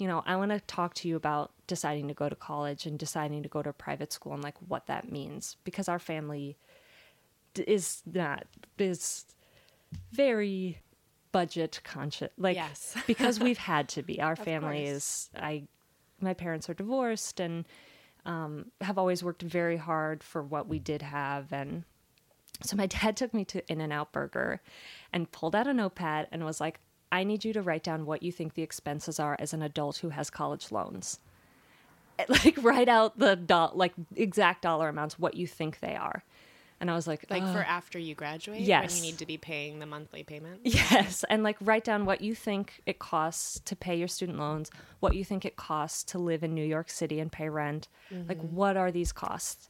You 0.00 0.08
know, 0.08 0.22
I 0.24 0.36
want 0.36 0.50
to 0.50 0.60
talk 0.60 0.94
to 0.94 1.08
you 1.08 1.16
about 1.16 1.52
deciding 1.66 2.08
to 2.08 2.14
go 2.14 2.28
to 2.28 2.34
college 2.34 2.86
and 2.86 2.98
deciding 2.98 3.42
to 3.42 3.48
go 3.48 3.62
to 3.62 3.70
a 3.70 3.72
private 3.74 4.12
school 4.12 4.32
and 4.32 4.42
like 4.42 4.56
what 4.66 4.86
that 4.86 5.12
means 5.12 5.56
because 5.62 5.88
our 5.88 5.98
family 5.98 6.56
d- 7.54 7.64
is 7.66 8.02
not, 8.10 8.46
is 8.78 9.26
very 10.12 10.78
budget 11.32 11.80
conscious. 11.84 12.30
Like, 12.38 12.56
Yes. 12.56 12.96
because 13.06 13.38
we've 13.38 13.58
had 13.58 13.88
to 13.90 14.02
be. 14.02 14.20
Our 14.20 14.36
family 14.36 14.84
course. 14.84 14.96
is, 14.96 15.30
I, 15.36 15.64
my 16.20 16.34
parents 16.34 16.68
are 16.70 16.74
divorced 16.74 17.38
and 17.38 17.66
um, 18.24 18.66
have 18.80 18.98
always 18.98 19.22
worked 19.22 19.42
very 19.42 19.76
hard 19.76 20.22
for 20.22 20.42
what 20.42 20.66
we 20.66 20.78
did 20.78 21.02
have. 21.02 21.52
And 21.52 21.84
so 22.62 22.76
my 22.76 22.86
dad 22.86 23.16
took 23.16 23.32
me 23.34 23.44
to 23.46 23.70
In 23.70 23.80
N 23.80 23.92
Out 23.92 24.12
Burger 24.12 24.60
and 25.12 25.30
pulled 25.30 25.54
out 25.54 25.66
a 25.66 25.74
notepad 25.74 26.28
and 26.32 26.44
was 26.44 26.60
like, 26.60 26.80
I 27.12 27.24
need 27.24 27.44
you 27.44 27.52
to 27.52 27.62
write 27.62 27.82
down 27.82 28.06
what 28.06 28.22
you 28.22 28.30
think 28.32 28.54
the 28.54 28.62
expenses 28.62 29.18
are 29.18 29.36
as 29.38 29.52
an 29.52 29.62
adult 29.62 29.98
who 29.98 30.10
has 30.10 30.30
college 30.30 30.70
loans. 30.70 31.18
Like, 32.28 32.62
write 32.62 32.90
out 32.90 33.18
the 33.18 33.34
do- 33.34 33.74
like 33.74 33.94
exact 34.14 34.60
dollar 34.60 34.90
amounts, 34.90 35.18
what 35.18 35.34
you 35.36 35.46
think 35.46 35.80
they 35.80 35.96
are. 35.96 36.22
And 36.78 36.90
I 36.90 36.94
was 36.94 37.06
like, 37.06 37.24
Like 37.30 37.42
"Ugh." 37.42 37.54
for 37.54 37.62
after 37.62 37.98
you 37.98 38.14
graduate, 38.14 38.58
when 38.58 38.68
Yes. 38.68 38.96
you 38.96 39.02
need 39.02 39.16
to 39.18 39.26
be 39.26 39.38
paying 39.38 39.78
the 39.78 39.86
monthly 39.86 40.22
payment. 40.22 40.60
Yes, 40.64 41.24
and 41.30 41.42
like 41.42 41.56
write 41.62 41.84
down 41.84 42.04
what 42.04 42.20
you 42.20 42.34
think 42.34 42.82
it 42.84 42.98
costs 42.98 43.60
to 43.60 43.74
pay 43.74 43.96
your 43.96 44.06
student 44.08 44.38
loans, 44.38 44.70
what 45.00 45.14
you 45.14 45.24
think 45.24 45.46
it 45.46 45.56
costs 45.56 46.04
to 46.12 46.18
live 46.18 46.42
in 46.42 46.54
New 46.54 46.64
York 46.64 46.90
City 46.90 47.20
and 47.20 47.32
pay 47.32 47.48
rent. 47.48 47.88
Like 48.10 48.36
mm-hmm. 48.36 48.54
what 48.54 48.76
are 48.76 48.90
these 48.90 49.12
costs? 49.12 49.69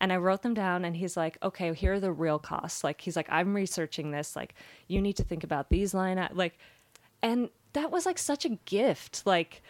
And 0.00 0.12
I 0.12 0.16
wrote 0.16 0.42
them 0.42 0.54
down 0.54 0.84
and 0.84 0.96
he's 0.96 1.16
like, 1.16 1.38
"Okay, 1.42 1.72
here 1.74 1.94
are 1.94 2.00
the 2.00 2.12
real 2.12 2.38
costs." 2.38 2.82
Like 2.84 3.00
he's 3.00 3.16
like, 3.16 3.28
"I'm 3.30 3.54
researching 3.54 4.10
this. 4.10 4.34
Like 4.36 4.54
you 4.88 5.00
need 5.00 5.16
to 5.16 5.24
think 5.24 5.44
about 5.44 5.70
these 5.70 5.94
line 5.94 6.18
i- 6.18 6.30
like 6.32 6.58
and 7.22 7.48
that 7.72 7.90
was 7.90 8.04
like 8.06 8.18
such 8.18 8.44
a 8.44 8.50
gift. 8.66 9.22
Like 9.26 9.62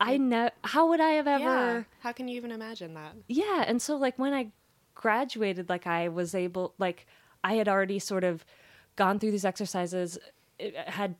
I 0.00 0.16
know 0.16 0.50
how 0.64 0.88
would 0.88 1.00
I 1.00 1.10
have 1.10 1.26
ever 1.26 1.42
Yeah. 1.42 1.82
How 2.00 2.12
can 2.12 2.28
you 2.28 2.36
even 2.36 2.50
imagine 2.52 2.94
that? 2.94 3.12
yeah 3.28 3.64
and 3.66 3.80
so 3.82 3.96
like 3.96 4.18
when 4.18 4.32
i 4.32 4.48
graduated 4.94 5.68
like 5.68 5.86
i 5.86 6.08
was 6.08 6.34
able 6.34 6.74
like 6.78 7.06
i 7.44 7.54
had 7.54 7.68
already 7.68 7.98
sort 7.98 8.24
of 8.24 8.44
gone 8.96 9.18
through 9.18 9.30
these 9.30 9.44
exercises 9.44 10.18
had 10.86 11.14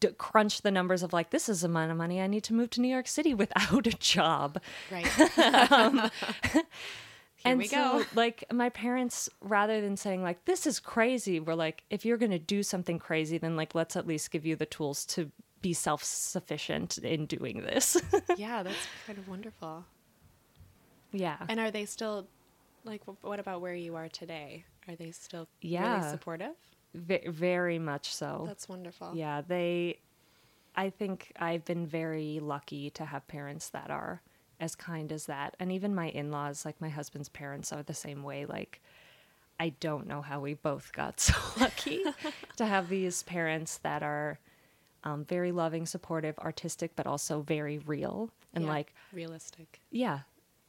d- 0.00 0.08
crunched 0.16 0.62
the 0.62 0.70
numbers 0.70 1.02
of 1.02 1.12
like 1.12 1.30
this 1.30 1.48
is 1.48 1.62
the 1.62 1.66
amount 1.66 1.90
of 1.90 1.96
money 1.96 2.20
i 2.20 2.26
need 2.28 2.42
to 2.44 2.54
move 2.54 2.70
to 2.70 2.80
new 2.80 2.88
york 2.88 3.08
city 3.08 3.34
without 3.34 3.86
a 3.86 3.90
job 3.92 4.60
Right. 4.92 5.08
Um, 5.72 6.10
Here 7.46 7.52
and 7.52 7.58
we 7.58 7.66
so 7.68 7.76
go. 8.00 8.04
like 8.14 8.44
my 8.52 8.68
parents 8.70 9.28
rather 9.40 9.80
than 9.80 9.96
saying 9.96 10.22
like 10.22 10.44
this 10.44 10.66
is 10.66 10.78
crazy 10.80 11.40
were 11.40 11.54
like 11.54 11.84
if 11.90 12.04
you're 12.04 12.18
going 12.18 12.30
to 12.32 12.38
do 12.38 12.62
something 12.62 12.98
crazy 12.98 13.38
then 13.38 13.56
like 13.56 13.74
let's 13.74 13.96
at 13.96 14.06
least 14.06 14.30
give 14.30 14.44
you 14.44 14.56
the 14.56 14.66
tools 14.66 15.04
to 15.06 15.30
be 15.62 15.72
self-sufficient 15.72 16.98
in 16.98 17.26
doing 17.26 17.62
this 17.62 17.96
yeah, 18.36 18.62
that's 18.62 18.76
kind 19.06 19.18
of 19.18 19.26
wonderful. 19.28 19.84
yeah 21.12 21.38
And 21.48 21.58
are 21.60 21.70
they 21.70 21.84
still 21.86 22.26
like? 22.84 23.02
What 23.22 23.40
about 23.40 23.60
where 23.60 23.74
you 23.74 23.96
are 23.96 24.08
today? 24.08 24.64
Are 24.88 24.94
they 24.94 25.10
still 25.10 25.48
Yeah. 25.60 25.96
really 25.98 26.10
supportive? 26.10 26.52
Ve- 26.94 27.26
very 27.28 27.78
much 27.78 28.14
so 28.14 28.44
That's 28.46 28.68
wonderful. 28.68 29.12
Yeah, 29.14 29.42
they. 29.46 29.98
I 30.76 30.90
think 30.90 31.32
I've 31.38 31.64
been 31.64 31.86
very 31.86 32.38
lucky 32.40 32.90
to 32.90 33.04
have 33.06 33.26
parents 33.28 33.70
that 33.70 33.90
are 33.90 34.20
as 34.60 34.74
kind 34.74 35.12
as 35.12 35.26
that. 35.26 35.56
And 35.60 35.70
even 35.72 35.94
my 35.94 36.08
in 36.08 36.30
laws, 36.30 36.64
like 36.64 36.80
my 36.80 36.88
husband's 36.88 37.28
parents, 37.28 37.72
are 37.72 37.82
the 37.82 37.94
same 37.94 38.22
way. 38.22 38.46
Like, 38.46 38.80
I 39.60 39.70
don't 39.80 40.06
know 40.06 40.22
how 40.22 40.40
we 40.40 40.54
both 40.54 40.92
got 40.92 41.20
so 41.20 41.34
lucky 41.58 42.02
to 42.56 42.66
have 42.66 42.88
these 42.88 43.22
parents 43.22 43.78
that 43.78 44.02
are 44.02 44.38
um, 45.04 45.24
very 45.24 45.52
loving, 45.52 45.86
supportive, 45.86 46.38
artistic, 46.38 46.96
but 46.96 47.06
also 47.06 47.40
very 47.42 47.78
real. 47.78 48.30
And 48.54 48.64
Yeah. 48.64 48.70
like, 48.70 48.94
realistic. 49.12 49.80
yeah, 49.90 50.20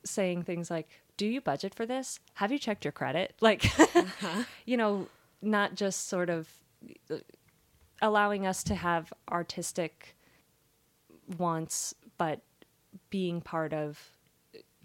saying 0.06 0.44
things 0.44 0.70
like, 0.70 0.88
Do 1.18 1.26
you 1.26 1.42
budget 1.42 1.74
for 1.74 1.86
this? 1.86 2.20
Have 2.36 2.52
you 2.52 2.60
checked 2.60 2.86
your 2.86 2.92
credit? 2.92 3.34
Like, 3.42 3.66
you 4.66 4.78
know, 4.78 5.08
not 5.42 5.76
just 5.76 6.08
sort 6.08 6.30
of 6.30 6.50
allowing 8.02 8.46
us 8.46 8.64
to 8.66 8.76
have 8.76 9.12
artistic 9.30 10.16
wants, 11.38 11.94
but 12.18 12.42
being 13.10 13.42
part 13.42 13.74
of 13.74 14.00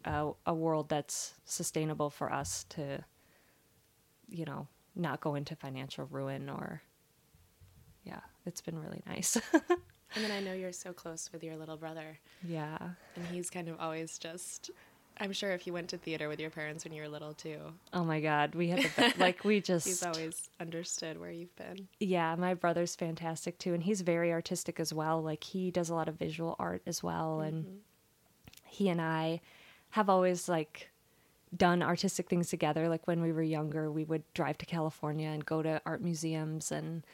a, 0.05 0.31
a 0.47 0.55
world 0.55 0.89
that's 0.89 1.35
sustainable 1.45 2.11
for 2.11 2.33
us 2.33 2.65
to, 2.71 3.05
you 4.29 4.45
know, 4.45 4.67
not 4.95 5.21
go 5.21 5.35
into 5.35 5.57
financial 5.57 6.07
ruin 6.07 6.49
or, 6.49 6.83
yeah, 8.05 8.21
it's 8.47 8.61
been 8.61 8.79
really 8.79 9.03
nice. 9.07 9.41
And 10.15 10.25
then 10.25 10.31
I 10.31 10.41
know 10.41 10.53
you're 10.53 10.73
so 10.73 10.93
close 10.93 11.31
with 11.33 11.43
your 11.43 11.57
little 11.57 11.77
brother, 11.77 12.19
yeah. 12.47 12.77
and 13.17 13.27
he's 13.31 13.49
kind 13.49 13.69
of 13.69 13.77
always 13.81 14.19
just. 14.19 14.71
I'm 15.21 15.33
sure 15.33 15.51
if 15.51 15.67
you 15.67 15.75
went 15.75 15.89
to 15.91 15.99
theater 15.99 16.27
with 16.27 16.41
your 16.41 16.49
parents 16.49 16.85
when 16.85 16.93
you 16.95 17.03
were 17.03 17.09
little 17.09 17.35
too, 17.35 17.59
Oh 17.93 18.03
my 18.03 18.21
God. 18.21 18.55
We 18.55 18.69
had 18.69 18.83
the, 18.83 19.13
be- 19.15 19.19
like, 19.19 19.45
we 19.45 19.61
just. 19.61 19.87
he's 19.87 20.03
always 20.03 20.49
understood 20.59 21.21
where 21.21 21.31
you've 21.31 21.55
been. 21.57 21.89
Yeah, 22.01 22.35
my 22.37 22.55
brother's 22.55 22.97
fantastic 22.97 23.59
too, 23.59 23.75
and 23.75 23.83
he's 23.83 24.01
very 24.01 24.33
artistic 24.33 24.81
as 24.81 24.93
well. 24.93 25.23
Like 25.23 25.45
he 25.45 25.71
does 25.71 25.91
a 25.91 25.95
lot 25.95 26.09
of 26.09 26.17
visual 26.17 26.57
art 26.59 26.83
as 26.87 27.03
well, 27.03 27.41
and 27.41 27.65
mm-hmm. 27.65 27.77
He 28.73 28.89
and 28.89 29.01
I 29.01 29.41
have 29.91 30.09
always 30.09 30.49
like 30.49 30.91
done 31.55 31.83
artistic 31.83 32.29
things 32.29 32.49
together. 32.49 32.89
Like 32.89 33.07
when 33.07 33.21
we 33.21 33.33
were 33.33 33.43
younger, 33.43 33.91
we 33.91 34.05
would 34.05 34.23
drive 34.33 34.59
to 34.59 34.67
California 34.67 35.29
and 35.29 35.45
go 35.45 35.63
to 35.63 35.81
art 35.85 36.03
museums 36.03 36.73
and 36.73 37.05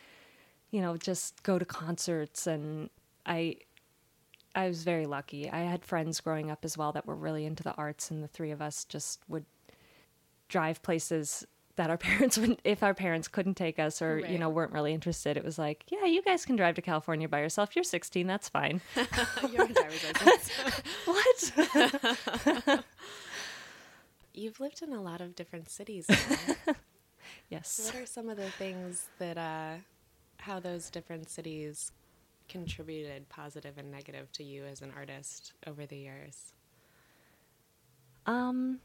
you 0.70 0.80
know 0.80 0.96
just 0.96 1.42
go 1.42 1.58
to 1.58 1.64
concerts. 1.64 2.46
And 2.46 2.90
I, 3.26 3.56
I 4.54 4.68
was 4.68 4.84
very 4.84 5.06
lucky. 5.06 5.50
I 5.50 5.60
had 5.60 5.84
friends 5.84 6.20
growing 6.20 6.50
up 6.50 6.64
as 6.64 6.78
well 6.78 6.92
that 6.92 7.06
were 7.06 7.16
really 7.16 7.44
into 7.44 7.64
the 7.64 7.74
arts, 7.74 8.10
and 8.10 8.22
the 8.22 8.28
three 8.28 8.52
of 8.52 8.62
us 8.62 8.84
just 8.84 9.20
would 9.28 9.44
drive 10.48 10.82
places 10.82 11.46
that 11.78 11.88
our 11.90 11.97
parents 12.11 12.37
would 12.37 12.61
if 12.64 12.82
our 12.82 12.92
parents 12.92 13.28
couldn't 13.28 13.54
take 13.54 13.78
us 13.78 14.02
or 14.02 14.18
you 14.18 14.38
know 14.38 14.49
weren't 14.50 14.73
really 14.73 14.92
interested 14.92 15.37
it 15.37 15.44
was 15.44 15.58
like 15.58 15.85
yeah 15.90 16.04
you 16.04 16.20
guys 16.23 16.44
can 16.44 16.56
drive 16.56 16.75
to 16.75 16.82
california 16.82 17.28
by 17.28 17.40
yourself 17.40 17.75
you're 17.75 17.82
16 17.85 18.26
that's 18.26 18.49
fine 18.49 18.80
You're 19.50 19.62
on 19.62 19.73
driver's 19.73 20.04
license. 20.04 20.50
what 22.66 22.85
You've 24.35 24.61
lived 24.61 24.82
in 24.82 24.92
a 24.92 25.00
lot 25.02 25.20
of 25.20 25.35
different 25.35 25.68
cities. 25.70 26.06
now. 26.08 26.75
yes 27.49 27.90
what 27.92 28.02
are 28.02 28.06
some 28.06 28.28
of 28.28 28.37
the 28.37 28.50
things 28.50 29.06
that, 29.18 29.38
uh, 29.38 29.75
how 30.38 30.61
those 30.61 30.90
different 30.90 31.28
cities 31.30 31.92
contributed 32.49 33.28
positive 33.28 33.78
and 33.78 33.90
negative 33.90 34.30
to 34.32 34.42
you 34.44 34.64
as 34.64 34.80
an 34.82 34.92
artist 34.97 35.52
over 35.66 35.87
the 35.87 35.97
years? 35.97 36.52
um 38.26 38.78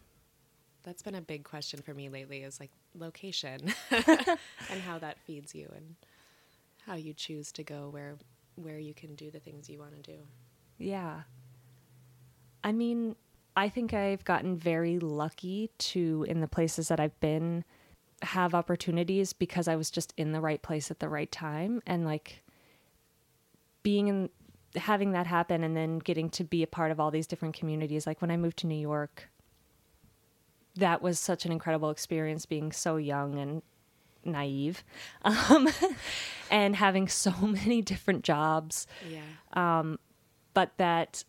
That's 0.83 1.01
been 1.01 1.15
a 1.15 1.21
big 1.21 1.43
question 1.43 1.81
for 1.81 1.93
me 1.93 2.09
lately 2.09 2.43
is 2.43 2.59
like 2.59 2.71
location 2.93 3.73
and 3.91 4.81
how 4.85 4.99
that 4.99 5.17
feeds 5.19 5.55
you 5.55 5.71
and 5.75 5.95
how 6.85 6.95
you 6.95 7.13
choose 7.13 7.51
to 7.53 7.63
go 7.63 7.89
where 7.89 8.15
where 8.55 8.77
you 8.77 8.93
can 8.93 9.15
do 9.15 9.31
the 9.31 9.39
things 9.39 9.69
you 9.69 9.79
want 9.79 9.95
to 9.95 10.11
do. 10.11 10.17
yeah 10.77 11.21
i 12.63 12.71
mean 12.71 13.15
i 13.55 13.69
think 13.69 13.93
i've 13.93 14.23
gotten 14.23 14.55
very 14.55 14.99
lucky 14.99 15.69
to 15.77 16.25
in 16.27 16.41
the 16.41 16.47
places 16.47 16.87
that 16.87 16.99
i've 16.99 17.19
been 17.19 17.63
have 18.21 18.53
opportunities 18.53 19.33
because 19.33 19.67
i 19.67 19.75
was 19.75 19.89
just 19.89 20.13
in 20.17 20.31
the 20.31 20.41
right 20.41 20.61
place 20.61 20.91
at 20.91 20.99
the 20.99 21.09
right 21.09 21.31
time 21.31 21.81
and 21.85 22.05
like 22.05 22.43
being 23.81 24.07
in 24.07 24.29
having 24.75 25.11
that 25.11 25.27
happen 25.27 25.63
and 25.63 25.75
then 25.75 25.99
getting 25.99 26.29
to 26.29 26.43
be 26.43 26.63
a 26.63 26.67
part 26.67 26.91
of 26.91 26.99
all 26.99 27.11
these 27.11 27.27
different 27.27 27.55
communities 27.55 28.07
like 28.07 28.21
when 28.21 28.31
i 28.31 28.37
moved 28.37 28.57
to 28.57 28.67
new 28.67 28.75
york 28.75 29.29
that 30.75 31.01
was 31.01 31.19
such 31.19 31.45
an 31.45 31.51
incredible 31.51 31.89
experience 31.89 32.45
being 32.45 32.71
so 32.71 32.97
young 32.97 33.37
and 33.37 33.61
naive 34.25 34.83
um, 35.23 35.69
and 36.49 36.75
having 36.75 37.07
so 37.07 37.31
many 37.41 37.81
different 37.81 38.23
jobs. 38.23 38.87
Yeah. 39.09 39.79
but 40.53 40.71
that 40.77 41.23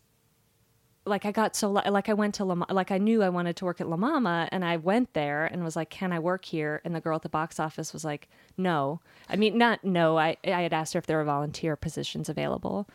like 1.07 1.25
I 1.25 1.31
got 1.31 1.55
so 1.55 1.71
like 1.71 2.09
I 2.09 2.13
went 2.13 2.35
to 2.35 2.45
La, 2.45 2.65
like 2.71 2.91
I 2.91 2.97
knew 2.97 3.21
I 3.21 3.29
wanted 3.29 3.55
to 3.57 3.65
work 3.65 3.79
at 3.79 3.87
La 3.87 3.95
Mama 3.95 4.49
and 4.51 4.65
I 4.65 4.77
went 4.77 5.13
there 5.13 5.45
and 5.45 5.63
was 5.63 5.75
like 5.75 5.89
can 5.89 6.11
I 6.11 6.19
work 6.19 6.45
here? 6.45 6.81
And 6.83 6.95
the 6.95 7.01
girl 7.01 7.15
at 7.15 7.21
the 7.21 7.29
box 7.29 7.59
office 7.59 7.93
was 7.93 8.03
like 8.03 8.27
no. 8.57 9.01
I 9.29 9.35
mean 9.35 9.57
not 9.57 9.83
no 9.83 10.17
I 10.17 10.37
I 10.43 10.61
had 10.61 10.73
asked 10.73 10.93
her 10.93 10.97
if 10.97 11.05
there 11.05 11.17
were 11.17 11.23
volunteer 11.23 11.75
positions 11.75 12.27
available. 12.27 12.87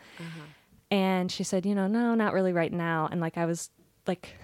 And 0.89 1.31
she 1.31 1.43
said 1.45 1.65
you 1.65 1.73
know 1.73 1.87
no 1.87 2.13
not 2.15 2.33
really 2.33 2.51
right 2.51 2.73
now. 2.73 3.07
And 3.09 3.21
like 3.21 3.37
I 3.37 3.45
was 3.45 3.69
like 4.07 4.35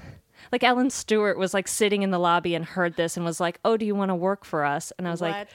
like 0.52 0.64
Ellen 0.64 0.90
Stewart 0.90 1.38
was 1.38 1.54
like 1.54 1.68
sitting 1.68 2.02
in 2.04 2.12
the 2.12 2.20
lobby 2.20 2.56
and 2.56 2.64
heard 2.66 2.96
this 2.96 3.16
and 3.18 3.26
was 3.26 3.40
like 3.40 3.60
oh 3.66 3.78
do 3.78 3.86
you 3.86 3.96
want 3.96 4.10
to 4.10 4.16
work 4.16 4.46
for 4.46 4.66
us? 4.66 4.92
And 4.98 5.08
I 5.08 5.12
was 5.12 5.22
like 5.22 5.48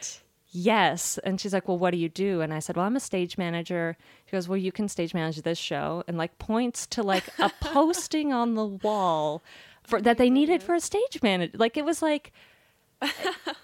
yes. 0.50 1.18
And 1.24 1.40
she's 1.40 1.52
like 1.52 1.66
well 1.68 1.78
what 1.78 1.92
do 1.92 1.96
you 1.96 2.08
do? 2.08 2.40
And 2.40 2.52
i 2.52 2.58
said 2.58 2.76
well 2.76 2.84
i'm 2.86 2.96
a 2.96 3.00
stage 3.00 3.38
manager. 3.38 3.96
She 4.26 4.32
goes 4.32 4.48
well 4.48 4.58
you 4.58 4.72
can 4.72 4.88
stage 4.88 5.14
manage 5.14 5.40
this 5.42 5.58
show 5.58 6.04
and 6.06 6.18
like 6.18 6.38
points 6.38 6.86
to 6.88 7.02
like 7.02 7.24
a 7.38 7.50
posting 7.60 8.32
on 8.32 8.54
the 8.54 8.64
wall 8.66 9.42
for 9.82 10.00
that 10.00 10.18
they 10.18 10.30
needed 10.30 10.62
for 10.62 10.74
a 10.74 10.80
stage 10.80 11.22
manager. 11.22 11.56
Like 11.56 11.76
it 11.76 11.84
was 11.84 12.02
like 12.02 12.32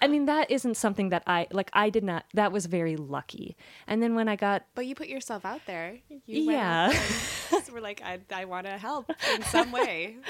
i 0.01 0.07
mean 0.09 0.25
that 0.25 0.51
isn't 0.51 0.75
something 0.75 1.07
that 1.09 1.23
i 1.25 1.47
like 1.51 1.69
i 1.71 1.89
did 1.89 2.03
not 2.03 2.25
that 2.33 2.51
was 2.51 2.65
very 2.65 2.97
lucky. 2.97 3.55
And 3.87 4.03
then 4.03 4.13
when 4.13 4.27
i 4.27 4.35
got 4.35 4.65
But 4.75 4.85
you 4.85 4.95
put 4.95 5.07
yourself 5.07 5.45
out 5.45 5.61
there. 5.65 5.97
You 6.25 6.45
went 6.47 6.59
Yeah. 6.59 6.85
out 6.87 6.91
there. 6.91 7.59
And 7.69 7.73
were 7.73 7.81
like, 7.81 8.01
I, 8.03 8.19
I 8.33 8.45
want 8.45 8.65
to 8.67 8.77
help 8.77 9.09
in 9.35 9.43
some 9.43 9.71
way. 9.71 10.17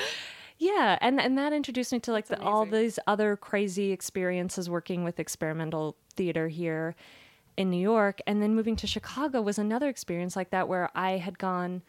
Yeah, 0.60 0.98
and 1.00 1.22
and 1.22 1.38
that 1.38 1.54
introduced 1.54 1.94
me 1.94 2.00
to 2.02 2.12
like 2.12 2.28
the, 2.28 2.40
all 2.42 2.66
these 2.66 3.00
other 3.08 3.38
crazy 3.38 3.94
experiences 3.94 4.70
working 4.70 5.06
with 5.06 5.18
experimental 5.18 5.96
theater 6.16 6.50
here 6.50 6.96
in 7.56 7.70
New 7.70 7.80
York, 7.82 8.20
and 8.28 8.42
then 8.42 8.54
moving 8.54 8.76
to 8.76 8.86
Chicago 8.88 9.42
was 9.42 9.58
another 9.58 9.88
experience 9.88 10.36
like 10.36 10.50
that 10.50 10.68
where 10.68 10.90
I 10.94 11.12
had 11.12 11.40
gone 11.40 11.82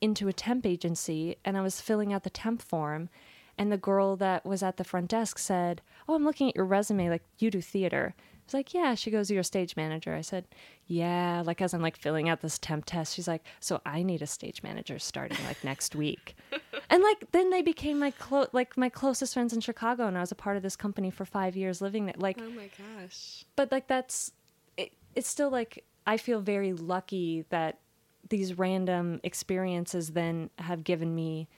into 0.00 0.26
a 0.26 0.32
temp 0.32 0.66
agency 0.66 1.36
and 1.44 1.56
I 1.56 1.62
was 1.62 1.80
filling 1.80 2.12
out 2.12 2.24
the 2.24 2.30
temp 2.30 2.62
form, 2.62 3.10
and 3.56 3.70
the 3.70 3.78
girl 3.78 4.16
that 4.16 4.44
was 4.44 4.60
at 4.60 4.76
the 4.76 4.84
front 4.84 5.08
desk 5.08 5.38
said, 5.38 5.80
"Oh, 6.08 6.14
I'm 6.16 6.24
looking 6.24 6.48
at 6.48 6.56
your 6.56 6.64
resume. 6.64 7.08
Like 7.08 7.22
you 7.38 7.52
do 7.52 7.60
theater." 7.60 8.16
Was 8.46 8.54
like, 8.54 8.72
"Yeah." 8.72 8.94
She 8.94 9.10
goes, 9.10 9.30
"You're 9.30 9.40
a 9.40 9.44
stage 9.44 9.74
manager." 9.76 10.14
I 10.14 10.20
said, 10.20 10.46
"Yeah." 10.86 11.42
Like 11.44 11.60
as 11.60 11.74
I'm 11.74 11.82
like 11.82 11.96
filling 11.96 12.28
out 12.28 12.40
this 12.42 12.58
temp 12.58 12.84
test, 12.84 13.14
she's 13.16 13.26
like, 13.26 13.44
"So 13.60 13.80
I 13.84 14.02
need 14.04 14.22
a 14.22 14.26
stage 14.26 14.62
manager 14.62 14.98
starting 15.00 15.38
like 15.46 15.62
next 15.64 15.96
week." 15.96 16.36
and 16.90 17.02
like 17.02 17.32
then 17.32 17.50
they 17.50 17.60
became 17.62 17.98
my 17.98 18.12
clo- 18.12 18.46
like 18.52 18.76
my 18.76 18.88
closest 18.88 19.34
friends 19.34 19.52
in 19.52 19.60
Chicago, 19.60 20.06
and 20.06 20.16
I 20.16 20.20
was 20.20 20.30
a 20.30 20.36
part 20.36 20.56
of 20.56 20.62
this 20.62 20.76
company 20.76 21.10
for 21.10 21.24
five 21.24 21.56
years 21.56 21.80
living 21.80 22.06
there. 22.06 22.14
Like, 22.18 22.38
Oh 22.40 22.50
my 22.50 22.70
gosh. 22.78 23.44
but 23.56 23.72
like 23.72 23.88
that's 23.88 24.30
it, 24.76 24.92
it's 25.16 25.28
still 25.28 25.50
like 25.50 25.84
I 26.06 26.16
feel 26.16 26.40
very 26.40 26.72
lucky 26.72 27.44
that 27.50 27.80
these 28.28 28.56
random 28.56 29.20
experiences 29.24 30.10
then 30.10 30.50
have 30.58 30.84
given 30.84 31.14
me, 31.14 31.48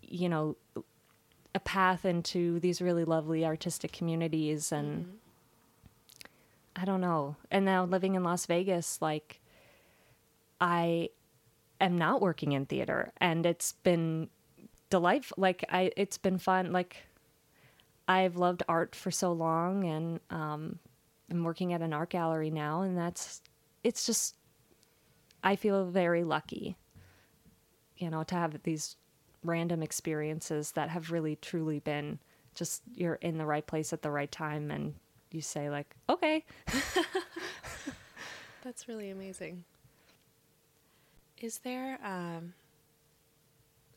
you 0.00 0.28
know, 0.28 0.56
a 1.56 1.60
path 1.60 2.04
into 2.04 2.60
these 2.60 2.80
really 2.80 3.04
lovely 3.04 3.44
artistic 3.44 3.90
communities 3.90 4.70
and. 4.70 5.06
Mm-hmm. 5.06 5.10
I 6.76 6.84
don't 6.84 7.00
know. 7.00 7.36
And 7.50 7.64
now 7.64 7.84
living 7.84 8.14
in 8.14 8.24
Las 8.24 8.46
Vegas, 8.46 9.00
like, 9.00 9.40
I 10.60 11.10
am 11.80 11.98
not 11.98 12.20
working 12.20 12.52
in 12.52 12.66
theater, 12.66 13.12
and 13.18 13.46
it's 13.46 13.72
been 13.72 14.28
delightful. 14.90 15.36
Like, 15.40 15.64
I, 15.68 15.92
it's 15.96 16.18
been 16.18 16.38
fun. 16.38 16.72
Like, 16.72 16.96
I've 18.08 18.36
loved 18.36 18.62
art 18.68 18.94
for 18.94 19.10
so 19.10 19.32
long, 19.32 19.84
and 19.84 20.20
um, 20.30 20.78
I'm 21.30 21.44
working 21.44 21.72
at 21.72 21.82
an 21.82 21.92
art 21.92 22.10
gallery 22.10 22.50
now, 22.50 22.82
and 22.82 22.98
that's, 22.98 23.40
it's 23.82 24.04
just, 24.04 24.36
I 25.42 25.56
feel 25.56 25.86
very 25.86 26.24
lucky, 26.24 26.76
you 27.96 28.10
know, 28.10 28.24
to 28.24 28.34
have 28.34 28.62
these 28.62 28.96
random 29.42 29.82
experiences 29.82 30.72
that 30.72 30.88
have 30.88 31.12
really 31.12 31.36
truly 31.36 31.78
been 31.78 32.18
just 32.54 32.82
you're 32.94 33.16
in 33.16 33.36
the 33.36 33.44
right 33.44 33.66
place 33.66 33.92
at 33.92 34.02
the 34.02 34.10
right 34.10 34.30
time, 34.30 34.70
and 34.70 34.94
you 35.34 35.42
say 35.42 35.70
like, 35.70 35.94
okay, 36.08 36.44
That's 38.64 38.88
really 38.88 39.10
amazing. 39.10 39.64
Is 41.38 41.58
there 41.58 41.98
um, 42.02 42.54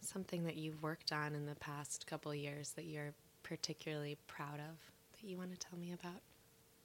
something 0.02 0.44
that 0.44 0.58
you've 0.58 0.84
worked 0.84 1.14
on 1.14 1.34
in 1.34 1.46
the 1.46 1.56
past 1.56 2.06
couple 2.06 2.36
years 2.36 2.72
that 2.72 2.84
you're 2.84 3.14
particularly 3.44 4.18
proud 4.28 4.56
of 4.56 4.76
that 5.14 5.24
you 5.26 5.38
want 5.38 5.54
to 5.54 5.58
tell 5.58 5.80
me 5.80 5.94
about? 5.94 6.22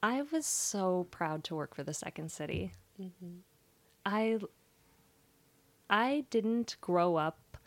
I 0.01 0.21
was 0.31 0.45
so 0.45 1.07
proud 1.11 1.43
to 1.45 1.55
work 1.55 1.75
for 1.75 1.83
the 1.83 1.93
Second 1.93 2.31
City. 2.31 2.71
I 4.05 4.39
I 5.89 6.23
didn't 6.29 6.77
grow 6.79 7.17
up 7.17 7.57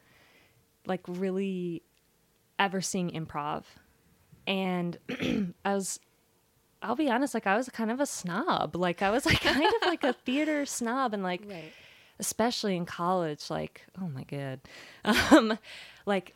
like 0.86 1.02
really 1.06 1.82
ever 2.58 2.80
seeing 2.80 3.10
improv, 3.10 3.64
and 4.46 4.96
I 5.64 5.74
was. 5.74 6.00
I'll 6.82 6.96
be 6.96 7.10
honest, 7.10 7.34
like 7.34 7.46
I 7.46 7.56
was 7.56 7.68
kind 7.70 7.90
of 7.90 8.00
a 8.00 8.06
snob. 8.06 8.76
Like 8.76 9.02
I 9.02 9.10
was 9.10 9.26
like 9.26 9.40
kind 9.52 9.64
of 9.64 9.72
like 9.86 10.04
a 10.04 10.12
theater 10.12 10.64
snob, 10.66 11.14
and 11.14 11.22
like 11.22 11.42
Right. 11.48 11.72
especially 12.18 12.76
in 12.76 12.86
college 12.86 13.50
like 13.50 13.84
oh 14.00 14.08
my 14.08 14.24
god 14.24 14.58
um 15.04 15.58
like 16.06 16.34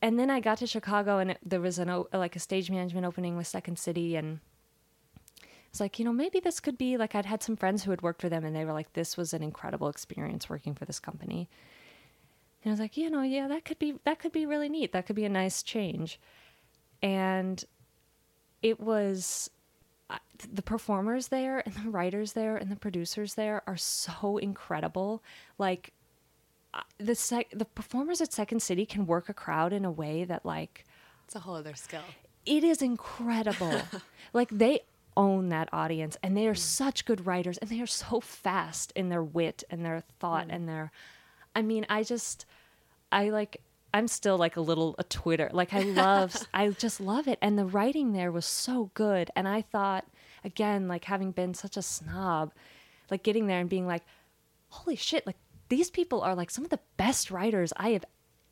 and 0.00 0.18
then 0.18 0.30
i 0.30 0.40
got 0.40 0.56
to 0.58 0.66
chicago 0.66 1.18
and 1.18 1.32
it, 1.32 1.38
there 1.44 1.60
was 1.60 1.78
an 1.78 1.90
o- 1.90 2.08
like 2.14 2.34
a 2.34 2.38
stage 2.38 2.70
management 2.70 3.04
opening 3.04 3.36
with 3.36 3.46
second 3.46 3.78
city 3.78 4.16
and 4.16 4.40
it's 5.68 5.80
like 5.80 5.98
you 5.98 6.04
know 6.06 6.12
maybe 6.14 6.40
this 6.40 6.60
could 6.60 6.78
be 6.78 6.96
like 6.96 7.14
i'd 7.14 7.26
had 7.26 7.42
some 7.42 7.56
friends 7.56 7.84
who 7.84 7.90
had 7.90 8.00
worked 8.00 8.22
for 8.22 8.30
them 8.30 8.42
and 8.42 8.56
they 8.56 8.64
were 8.64 8.72
like 8.72 8.90
this 8.94 9.16
was 9.18 9.34
an 9.34 9.42
incredible 9.42 9.88
experience 9.90 10.48
working 10.48 10.74
for 10.74 10.86
this 10.86 10.98
company 10.98 11.46
and 12.64 12.70
i 12.70 12.72
was 12.72 12.80
like 12.80 12.96
you 12.96 13.10
know 13.10 13.20
yeah 13.22 13.46
that 13.48 13.66
could 13.66 13.78
be 13.78 13.94
that 14.04 14.18
could 14.18 14.32
be 14.32 14.46
really 14.46 14.70
neat 14.70 14.92
that 14.92 15.04
could 15.06 15.16
be 15.16 15.26
a 15.26 15.28
nice 15.28 15.62
change 15.62 16.18
and 17.02 17.66
it 18.62 18.80
was 18.80 19.50
the 20.52 20.62
performers 20.62 21.28
there 21.28 21.60
and 21.60 21.74
the 21.74 21.90
writers 21.90 22.32
there 22.32 22.56
and 22.56 22.70
the 22.70 22.76
producers 22.76 23.34
there 23.34 23.62
are 23.66 23.76
so 23.76 24.38
incredible 24.38 25.22
like 25.58 25.92
the 26.98 27.14
sec- 27.14 27.50
the 27.52 27.64
performers 27.64 28.20
at 28.20 28.32
Second 28.32 28.60
City 28.62 28.86
can 28.86 29.06
work 29.06 29.28
a 29.28 29.34
crowd 29.34 29.72
in 29.72 29.84
a 29.84 29.90
way 29.90 30.24
that 30.24 30.44
like 30.44 30.84
It's 31.26 31.36
a 31.36 31.40
whole 31.40 31.54
other 31.54 31.74
skill. 31.74 32.02
it 32.46 32.64
is 32.64 32.82
incredible. 32.82 33.82
like 34.32 34.48
they 34.50 34.80
own 35.16 35.50
that 35.50 35.68
audience 35.72 36.16
and 36.22 36.36
they 36.36 36.46
are 36.46 36.54
mm. 36.54 36.58
such 36.58 37.04
good 37.04 37.26
writers 37.26 37.58
and 37.58 37.68
they 37.68 37.80
are 37.80 37.86
so 37.86 38.20
fast 38.20 38.92
in 38.96 39.10
their 39.10 39.22
wit 39.22 39.62
and 39.68 39.84
their 39.84 40.02
thought 40.18 40.48
mm. 40.48 40.54
and 40.54 40.68
their 40.68 40.90
I 41.54 41.60
mean, 41.60 41.84
I 41.88 42.02
just 42.02 42.46
I 43.10 43.28
like 43.28 43.60
I'm 43.94 44.08
still 44.08 44.38
like 44.38 44.56
a 44.56 44.60
little 44.60 44.94
a 44.98 45.04
Twitter. 45.04 45.50
Like 45.52 45.72
I 45.72 45.80
love 45.80 46.36
I 46.54 46.68
just 46.70 47.00
love 47.00 47.28
it. 47.28 47.38
And 47.42 47.58
the 47.58 47.66
writing 47.66 48.12
there 48.12 48.32
was 48.32 48.46
so 48.46 48.90
good. 48.94 49.30
And 49.36 49.46
I 49.46 49.62
thought 49.62 50.06
again 50.44 50.88
like 50.88 51.04
having 51.04 51.30
been 51.30 51.54
such 51.54 51.76
a 51.76 51.82
snob 51.82 52.52
like 53.10 53.22
getting 53.22 53.46
there 53.46 53.60
and 53.60 53.68
being 53.68 53.86
like 53.86 54.02
holy 54.70 54.96
shit 54.96 55.24
like 55.26 55.36
these 55.68 55.90
people 55.90 56.20
are 56.22 56.34
like 56.34 56.50
some 56.50 56.64
of 56.64 56.70
the 56.70 56.80
best 56.96 57.30
writers 57.30 57.72
I 57.76 57.90
have 57.90 58.04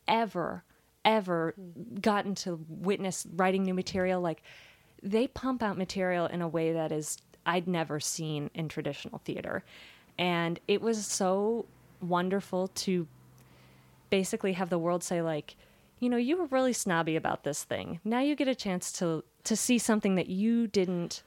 ever 0.06 0.64
ever 1.04 1.54
gotten 2.00 2.34
to 2.34 2.64
witness 2.68 3.26
writing 3.34 3.62
new 3.64 3.74
material. 3.74 4.20
Like 4.20 4.42
they 5.02 5.26
pump 5.26 5.62
out 5.62 5.78
material 5.78 6.26
in 6.26 6.42
a 6.42 6.48
way 6.48 6.72
that 6.72 6.92
is 6.92 7.18
I'd 7.46 7.66
never 7.66 8.00
seen 8.00 8.50
in 8.54 8.68
traditional 8.68 9.18
theater. 9.24 9.64
And 10.18 10.60
it 10.68 10.82
was 10.82 11.06
so 11.06 11.66
wonderful 12.00 12.68
to 12.68 13.06
basically 14.10 14.52
have 14.54 14.68
the 14.70 14.78
world 14.78 15.02
say 15.02 15.22
like 15.22 15.56
you 15.98 16.08
know 16.08 16.16
you 16.16 16.36
were 16.36 16.46
really 16.46 16.72
snobby 16.72 17.16
about 17.16 17.44
this 17.44 17.64
thing 17.64 18.00
now 18.04 18.20
you 18.20 18.34
get 18.34 18.48
a 18.48 18.54
chance 18.54 18.92
to 18.92 19.22
to 19.44 19.56
see 19.56 19.78
something 19.78 20.14
that 20.16 20.28
you 20.28 20.66
didn't 20.66 21.22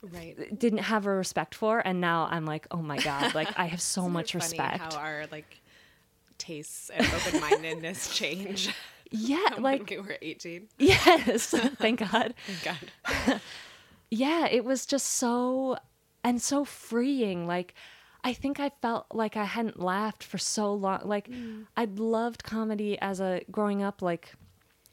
Right. 0.00 0.56
didn't 0.56 0.78
have 0.78 1.06
a 1.06 1.10
respect 1.12 1.56
for 1.56 1.80
and 1.84 2.00
now 2.00 2.28
I'm 2.30 2.46
like 2.46 2.68
oh 2.70 2.80
my 2.82 2.98
god 2.98 3.34
like 3.40 3.48
I 3.58 3.66
have 3.66 3.80
so 3.80 4.08
much 4.08 4.32
respect 4.34 4.92
How 4.94 4.98
our 5.00 5.24
like 5.32 5.60
tastes 6.38 6.88
and 6.90 7.04
open 7.04 7.40
mindedness 7.40 8.14
change 8.14 8.72
yeah 9.10 9.38
like 9.58 9.90
we 9.90 9.98
were 9.98 10.16
eighteen. 10.22 10.68
yes 10.78 11.46
thank 11.78 11.98
god 11.98 12.34
thank 12.46 12.78
God. 13.04 13.40
yeah, 14.10 14.46
it 14.46 14.64
was 14.64 14.86
just 14.86 15.06
so 15.06 15.76
and 16.24 16.40
so 16.40 16.64
freeing. 16.64 17.46
Like 17.46 17.74
I 18.24 18.32
think 18.32 18.58
I 18.60 18.70
felt 18.82 19.06
like 19.12 19.36
I 19.36 19.44
hadn't 19.44 19.80
laughed 19.80 20.22
for 20.22 20.38
so 20.38 20.72
long. 20.74 21.00
Like 21.04 21.28
mm. 21.28 21.66
I'd 21.76 21.98
loved 21.98 22.42
comedy 22.44 22.98
as 23.00 23.20
a 23.20 23.42
growing 23.50 23.82
up 23.82 24.02
like 24.02 24.34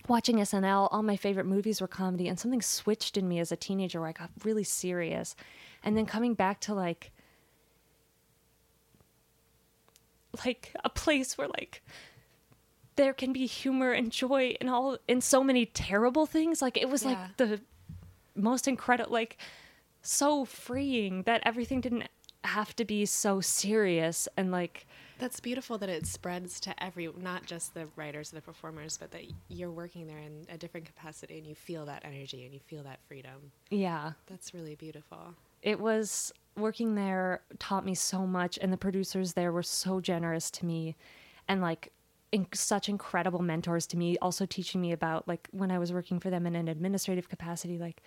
watching 0.08 0.38
SNL, 0.38 0.90
all 0.92 1.04
my 1.04 1.16
favorite 1.16 1.46
movies 1.46 1.82
were 1.82 1.88
comedy 1.88 2.28
and 2.28 2.40
something 2.40 2.62
switched 2.62 3.18
in 3.18 3.28
me 3.28 3.40
as 3.40 3.52
a 3.52 3.56
teenager 3.56 4.00
where 4.00 4.10
I 4.10 4.14
got 4.14 4.30
really 4.44 4.64
serious. 4.64 5.36
And 5.84 5.98
then 5.98 6.06
coming 6.06 6.34
back 6.34 6.60
to 6.62 6.74
like 6.74 7.12
like 10.46 10.74
a 10.84 10.90
place 10.90 11.38
where 11.38 11.48
like 11.48 11.82
there 12.96 13.14
can 13.14 13.34
be 13.34 13.46
humor 13.46 13.92
and 13.92 14.12
joy 14.12 14.56
in 14.62 14.70
all 14.70 14.98
in 15.08 15.22
so 15.22 15.44
many 15.44 15.66
terrible 15.66 16.26
things. 16.26 16.62
Like 16.62 16.78
it 16.78 16.90
was 16.90 17.04
Yeah. 17.04 17.10
like 17.10 17.38
the 17.38 17.62
most 18.36 18.68
incredible 18.68 19.12
like 19.12 19.38
so 20.02 20.46
freeing 20.46 21.24
that 21.24 21.42
everything 21.44 21.82
didn't 21.82 22.04
have 22.46 22.76
to 22.78 22.86
be 22.86 23.06
so 23.06 23.42
serious 23.42 24.28
and 24.38 24.52
like 24.52 24.86
That's 25.20 25.40
beautiful 25.40 25.78
that 25.78 25.90
it 25.90 26.06
spreads 26.06 26.60
to 26.62 26.84
every, 26.84 27.10
not 27.18 27.46
just 27.46 27.74
the 27.74 27.88
writers 27.96 28.32
or 28.32 28.36
the 28.36 28.42
performers, 28.42 28.98
but 28.98 29.12
that 29.12 29.24
you're 29.48 29.72
working 29.72 30.08
there 30.08 30.18
in 30.20 30.46
a 30.50 30.58
different 30.58 30.86
capacity 30.86 31.38
and 31.38 31.48
you 31.48 31.56
feel 31.56 31.86
that 31.86 32.04
energy 32.04 32.44
and 32.46 32.54
you 32.54 32.60
feel 32.60 32.84
that 32.84 33.00
freedom. 33.08 33.52
yeah. 33.70 34.12
That's 34.28 34.54
really 34.54 34.76
beautiful. 34.76 35.36
it 35.62 35.80
was 35.80 36.34
working 36.58 36.96
there 36.96 37.42
taught 37.60 37.86
me 37.86 37.94
so 37.96 38.26
much 38.26 38.58
and 38.62 38.72
the 38.72 38.78
producers 38.78 39.34
there 39.34 39.52
were 39.52 39.64
so 39.64 40.00
generous 40.00 40.50
to 40.52 40.66
me 40.66 40.96
and 41.50 41.62
like 41.62 41.92
in, 42.32 42.48
such 42.54 42.88
incredible 42.90 43.42
mentors 43.42 43.86
to 43.88 43.98
me 43.98 44.18
also 44.22 44.46
teaching 44.46 44.80
me 44.80 44.92
about 44.94 45.28
like 45.28 45.48
when 45.52 45.70
i 45.72 45.78
was 45.78 45.92
working 45.92 46.18
for 46.20 46.30
them 46.30 46.46
in 46.48 46.56
an 46.56 46.68
administrative 46.70 47.28
capacity 47.28 47.78
like 47.78 48.02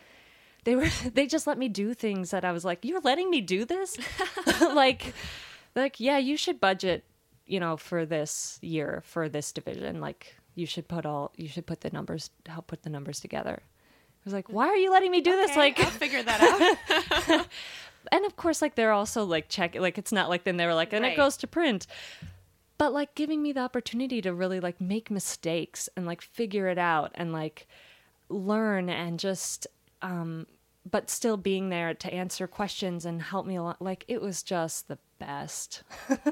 they 0.69 0.77
were 0.77 0.89
they 1.15 1.27
just 1.27 1.47
let 1.47 1.57
me 1.57 1.67
do 1.69 1.95
things 1.95 2.31
that 2.31 2.45
i 2.45 2.53
was 2.53 2.63
like 2.63 2.85
you're 2.85 3.01
letting 3.01 3.31
me 3.31 3.41
do 3.41 3.65
this? 3.65 3.97
Like 4.61 5.15
like 5.75 5.99
yeah 5.99 6.19
you 6.19 6.37
should 6.37 6.61
budget 6.61 7.05
you 7.47 7.59
know 7.59 7.77
for 7.79 8.05
this 8.05 8.59
year 8.61 9.03
for 9.07 9.29
this 9.31 9.51
division. 9.53 10.01
Like 10.01 10.37
you 10.55 10.67
should 10.67 10.87
put 10.89 11.07
all 11.07 11.33
you 11.37 11.49
should 11.49 11.65
put 11.67 11.81
the 11.81 11.91
numbers 11.91 12.31
help 12.47 12.67
put 12.67 12.83
the 12.83 12.91
numbers 12.91 13.19
together. 13.21 13.63
I 13.63 14.23
was 14.25 14.35
like 14.35 14.49
why 14.53 14.67
are 14.69 14.77
you 14.77 14.91
letting 14.91 15.11
me 15.11 15.23
do 15.23 15.35
this? 15.37 15.57
Like 15.57 15.81
I'll 15.81 15.91
figure 15.91 16.23
that 16.23 16.41
out. 17.31 17.47
and 18.13 18.27
of 18.27 18.37
course 18.37 18.61
like 18.61 18.75
they're 18.75 18.93
also 18.93 19.25
like 19.25 19.49
check 19.49 19.75
like 19.75 19.97
it's 19.97 20.13
not 20.13 20.29
like 20.29 20.45
then 20.45 20.59
they 20.59 20.67
were 20.67 20.75
like 20.75 20.93
and 20.93 21.03
Right. 21.03 21.15
it 21.15 21.17
goes 21.17 21.39
to 21.39 21.47
print. 21.47 21.87
But 22.77 22.93
like 22.93 23.15
giving 23.15 23.43
me 23.43 23.53
the 23.53 23.61
opportunity 23.61 24.21
to 24.21 24.35
really 24.35 24.61
like 24.61 24.81
make 24.81 25.11
mistakes 25.11 25.89
and 25.97 26.05
like 26.05 26.21
figure 26.21 26.69
it 26.69 26.79
out 26.79 27.11
and 27.15 27.33
like 27.33 27.67
learn 28.29 28.91
and 28.91 29.19
just 29.19 29.67
um 30.03 30.47
but 30.91 31.11
still 31.11 31.37
being 31.37 31.69
there 31.69 31.95
to 31.95 32.13
answer 32.13 32.47
questions 32.47 33.05
and 33.05 33.23
help 33.23 33.47
me 33.47 33.57
along 33.57 33.77
like 33.81 34.05
it 34.09 34.21
was 34.21 34.43
just 34.43 34.89
the 34.89 34.99
best 35.19 35.83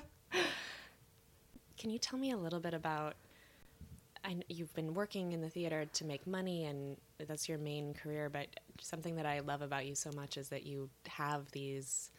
Can 1.78 1.90
you 1.90 1.98
tell 1.98 2.18
me 2.18 2.30
a 2.30 2.36
little 2.36 2.60
bit 2.60 2.74
about? 2.74 3.14
I, 4.24 4.36
you've 4.48 4.74
been 4.74 4.94
working 4.94 5.32
in 5.32 5.40
the 5.40 5.50
theater 5.50 5.84
to 5.84 6.04
make 6.04 6.26
money, 6.26 6.64
and 6.64 6.96
that's 7.26 7.48
your 7.48 7.58
main 7.58 7.94
career. 7.94 8.28
But 8.28 8.48
something 8.80 9.16
that 9.16 9.26
I 9.26 9.40
love 9.40 9.62
about 9.62 9.86
you 9.86 9.94
so 9.94 10.10
much 10.16 10.36
is 10.36 10.48
that 10.48 10.64
you 10.64 10.88
have 11.06 11.50
these 11.52 12.10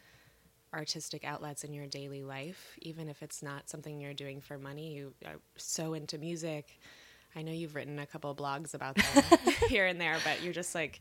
artistic 0.72 1.24
outlets 1.24 1.64
in 1.64 1.72
your 1.72 1.86
daily 1.86 2.22
life, 2.22 2.78
even 2.82 3.08
if 3.08 3.22
it's 3.22 3.42
not 3.42 3.68
something 3.68 4.00
you're 4.00 4.14
doing 4.14 4.40
for 4.40 4.58
money. 4.58 4.94
You 4.94 5.12
are 5.26 5.40
so 5.56 5.94
into 5.94 6.18
music. 6.18 6.78
I 7.34 7.42
know 7.42 7.52
you've 7.52 7.74
written 7.74 7.98
a 7.98 8.06
couple 8.06 8.34
blogs 8.34 8.74
about 8.74 8.96
that 8.96 9.38
here 9.68 9.86
and 9.86 10.00
there, 10.00 10.16
but 10.24 10.42
you're 10.42 10.52
just 10.52 10.74
like 10.74 11.00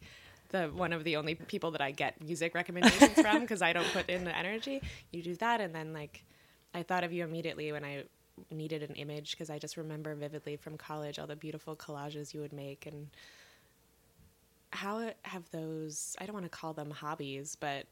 the 0.49 0.65
one 0.67 0.93
of 0.93 1.03
the 1.03 1.15
only 1.17 1.35
people 1.35 1.71
that 1.71 1.81
I 1.81 1.91
get 1.91 2.21
music 2.21 2.53
recommendations 2.55 3.13
from 3.13 3.39
because 3.41 3.61
I 3.61 3.73
don't 3.73 3.87
put 3.93 4.09
in 4.09 4.23
the 4.23 4.35
energy. 4.35 4.81
You 5.11 5.21
do 5.23 5.35
that, 5.35 5.61
and 5.61 5.73
then 5.73 5.93
like 5.93 6.23
I 6.73 6.83
thought 6.83 7.03
of 7.03 7.11
you 7.13 7.23
immediately 7.23 7.71
when 7.71 7.83
I 7.83 8.03
needed 8.51 8.83
an 8.83 8.95
image 8.95 9.31
because 9.31 9.49
I 9.49 9.57
just 9.57 9.77
remember 9.77 10.13
vividly 10.15 10.57
from 10.57 10.77
college 10.77 11.17
all 11.17 11.25
the 11.27 11.35
beautiful 11.35 11.75
collages 11.75 12.33
you 12.33 12.39
would 12.41 12.53
make 12.53 12.85
and 12.85 13.07
how 14.71 15.11
have 15.23 15.49
those 15.51 16.15
I 16.19 16.25
don't 16.25 16.33
want 16.33 16.45
to 16.45 16.49
call 16.49 16.73
them 16.73 16.91
hobbies, 16.91 17.55
but 17.59 17.85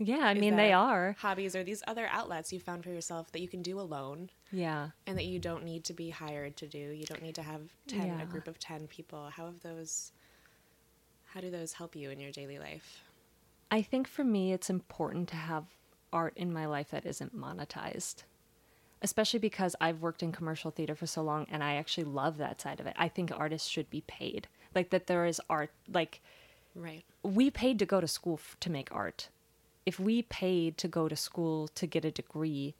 yeah 0.00 0.18
i 0.18 0.32
mean 0.32 0.54
they 0.54 0.72
are 0.72 1.16
hobbies 1.18 1.56
or 1.56 1.64
these 1.64 1.82
other 1.88 2.06
outlets 2.12 2.52
you 2.52 2.60
found 2.60 2.84
for 2.84 2.90
yourself 2.90 3.32
that 3.32 3.40
you 3.40 3.48
can 3.48 3.62
do 3.62 3.80
alone 3.80 4.30
yeah 4.52 4.90
and 5.08 5.18
that 5.18 5.24
you 5.24 5.40
don't 5.40 5.64
need 5.64 5.82
to 5.82 5.92
be 5.92 6.08
hired 6.08 6.56
to 6.56 6.68
do. 6.68 6.78
You 6.78 7.04
don't 7.04 7.20
need 7.20 7.34
to 7.34 7.42
have 7.42 7.62
10 7.88 8.06
Yeah. 8.06 8.22
a 8.22 8.26
group 8.26 8.46
of 8.46 8.60
10 8.60 8.86
people. 8.86 9.28
How 9.34 9.46
have 9.46 9.58
those 9.60 10.12
how 11.34 11.40
do 11.40 11.50
those 11.50 11.74
help 11.74 11.94
you 11.94 12.10
in 12.10 12.20
your 12.20 12.32
daily 12.32 12.58
life? 12.58 13.02
I 13.70 13.82
think 13.82 14.08
for 14.08 14.24
me, 14.24 14.52
it's 14.52 14.70
important 14.70 15.28
to 15.28 15.36
have 15.36 15.64
art 16.12 16.32
in 16.36 16.52
my 16.52 16.66
life 16.66 16.90
that 16.90 17.04
isn't 17.04 17.36
monetized, 17.36 18.22
especially 19.02 19.38
because 19.38 19.76
I've 19.80 20.00
worked 20.00 20.22
in 20.22 20.32
commercial 20.32 20.70
theater 20.70 20.94
for 20.94 21.06
so 21.06 21.22
long 21.22 21.46
and 21.50 21.62
I 21.62 21.74
actually 21.74 22.04
love 22.04 22.38
that 22.38 22.60
side 22.60 22.80
of 22.80 22.86
it. 22.86 22.94
I 22.96 23.08
think 23.08 23.30
artists 23.30 23.68
should 23.68 23.90
be 23.90 24.00
paid. 24.06 24.48
Like, 24.74 24.90
that 24.90 25.06
there 25.06 25.26
is 25.26 25.40
art. 25.50 25.70
Like, 25.92 26.20
Right. 26.74 27.04
we 27.22 27.50
paid 27.50 27.78
to 27.80 27.86
go 27.86 28.00
to 28.00 28.08
school 28.08 28.34
f- 28.34 28.56
to 28.60 28.70
make 28.70 28.90
art. 28.94 29.28
If 29.84 29.98
we 30.00 30.22
paid 30.22 30.76
to 30.78 30.88
go 30.88 31.08
to 31.08 31.16
school 31.16 31.68
to 31.68 31.86
get 31.86 32.04
a 32.04 32.10
degree, 32.10 32.74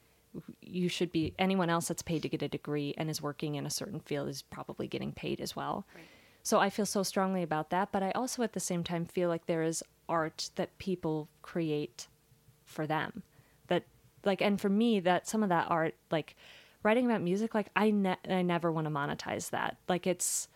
you 0.61 0.89
should 0.89 1.11
be 1.11 1.35
anyone 1.39 1.71
else 1.71 1.89
that's 1.89 2.03
paid 2.03 2.23
to 2.23 2.29
get 2.29 2.43
a 2.43 2.49
degree 2.49 2.95
and 2.97 3.11
is 3.11 3.21
working 3.23 3.55
in 3.57 3.65
a 3.67 3.71
certain 3.71 4.01
field 4.01 4.29
is 4.29 4.43
probably 4.43 4.87
getting 4.87 5.13
paid 5.13 5.41
as 5.41 5.57
well. 5.57 5.87
So 6.43 6.59
I 6.59 6.71
feel 6.71 6.87
so 6.87 7.03
strongly 7.03 7.43
about 7.43 7.71
that, 7.71 7.93
but 7.93 8.03
I 8.03 8.11
also 8.13 8.43
at 8.43 8.53
the 8.55 8.61
same 8.61 8.83
time 8.83 9.05
feel 9.05 9.29
like 9.29 9.47
there 9.47 9.63
is 9.63 9.83
art 10.09 10.51
that 10.57 10.79
people 10.79 11.29
create 11.43 12.09
for 12.65 12.87
them. 12.87 13.23
That 13.67 13.85
like 14.25 14.41
and 14.41 14.61
for 14.61 14.69
me 14.69 15.01
that 15.01 15.29
some 15.29 15.43
of 15.43 15.51
that 15.51 15.71
art 15.71 15.95
like 16.11 16.37
writing 16.83 17.07
about 17.07 17.21
music 17.23 17.55
like 17.55 17.69
I 17.77 17.91
ne- 17.91 18.17
I 18.29 18.43
never 18.43 18.73
want 18.73 18.87
to 18.87 18.91
monetize 18.91 19.51
that. 19.51 19.77
Like 19.89 20.07
it's 20.07 20.49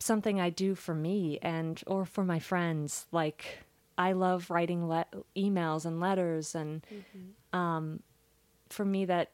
something 0.00 0.40
I 0.40 0.50
do 0.50 0.74
for 0.74 0.94
me 0.94 1.38
and 1.42 1.80
or 1.86 2.04
for 2.04 2.24
my 2.24 2.38
friends. 2.38 3.06
Like 3.12 3.60
I 3.96 4.12
love 4.12 4.50
writing 4.50 4.88
le- 4.88 5.06
emails 5.36 5.84
and 5.84 6.00
letters, 6.00 6.54
and 6.54 6.84
um, 7.52 8.00
for 8.68 8.84
me 8.84 9.04
that 9.06 9.30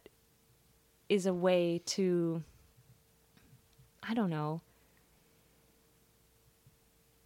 is 1.08 1.26
a 1.26 1.34
way 1.34 1.82
to. 1.86 2.42
I 4.06 4.14
don't 4.14 4.30
know. 4.30 4.60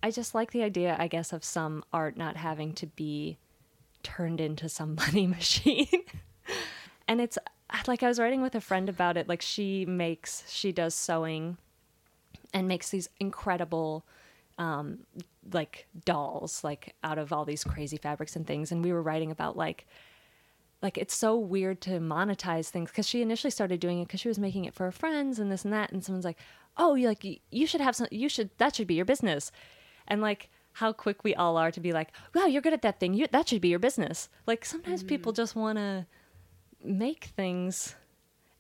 I 0.03 0.11
just 0.11 0.35
like 0.35 0.53
the 0.53 0.63
idea, 0.63 0.97
I 0.99 1.09
guess, 1.09 1.33
of 1.33 1.45
some 1.45 1.85
art 1.93 2.17
not 2.17 2.37
having 2.37 2.73
to 2.75 2.87
be 2.87 3.39
turned 4.03 4.41
into 4.41 4.69
some 4.69 4.95
money 5.07 5.27
machine. 5.27 6.05
and 7.09 7.21
it's 7.21 7.39
like 7.87 8.03
I 8.03 8.09
was 8.09 8.19
writing 8.19 8.41
with 8.43 8.55
a 8.55 8.61
friend 8.61 8.89
about 8.89 9.17
it. 9.17 9.29
Like 9.29 9.43
she 9.43 9.85
makes, 9.87 10.45
she 10.51 10.73
does 10.73 10.95
sewing 10.95 11.59
and 12.55 12.69
makes 12.69 12.91
these 12.91 13.09
incredible 13.21 14.05
um 14.59 14.99
like 15.53 15.87
dolls 16.05 16.65
like 16.65 16.95
out 17.05 17.17
of 17.17 17.33
all 17.33 17.45
these 17.45 17.65
crazy 17.65 17.97
fabrics 17.97 18.35
and 18.37 18.47
things 18.47 18.73
and 18.73 18.85
we 18.85 18.93
were 18.93 19.03
writing 19.03 19.31
about 19.31 19.57
like 19.57 19.87
like 20.83 20.99
it's 20.99 21.15
so 21.15 21.37
weird 21.37 21.81
to 21.81 22.01
monetize 22.01 22.69
things 22.69 22.91
because 22.91 23.07
she 23.09 23.23
initially 23.23 23.51
started 23.51 23.81
doing 23.81 24.01
it 24.01 24.09
because 24.09 24.21
she 24.21 24.29
was 24.29 24.39
making 24.39 24.65
it 24.65 24.75
for 24.75 24.85
her 24.85 24.93
friends 24.93 25.39
and 25.39 25.51
this 25.51 25.65
and 25.65 25.73
that 25.73 25.93
and 25.93 26.05
someone's 26.05 26.25
like 26.25 26.39
oh 26.77 26.95
you 26.95 27.07
like 27.07 27.25
you 27.51 27.67
should 27.67 27.81
have 27.81 27.97
some 27.97 28.09
you 28.11 28.29
should 28.29 28.51
that 28.59 28.75
should 28.75 28.87
be 28.87 28.95
your 28.95 29.05
business 29.05 29.51
and 30.09 30.21
like 30.21 30.51
how 30.73 30.93
quick 30.93 31.25
we 31.25 31.35
all 31.35 31.57
are 31.57 31.71
to 31.71 31.81
be 31.81 31.93
like 31.93 32.09
wow 32.35 32.47
you're 32.47 32.63
good 32.63 32.73
at 32.73 32.83
that 32.83 32.99
thing 32.99 33.15
you, 33.15 33.27
that 33.31 33.49
should 33.49 33.61
be 33.61 33.69
your 33.69 33.79
business 33.79 34.29
like 34.47 34.65
sometimes 34.65 35.03
people 35.03 35.33
mm. 35.33 35.37
just 35.37 35.55
want 35.55 35.79
to 35.79 36.07
make 36.83 37.25
things 37.37 37.95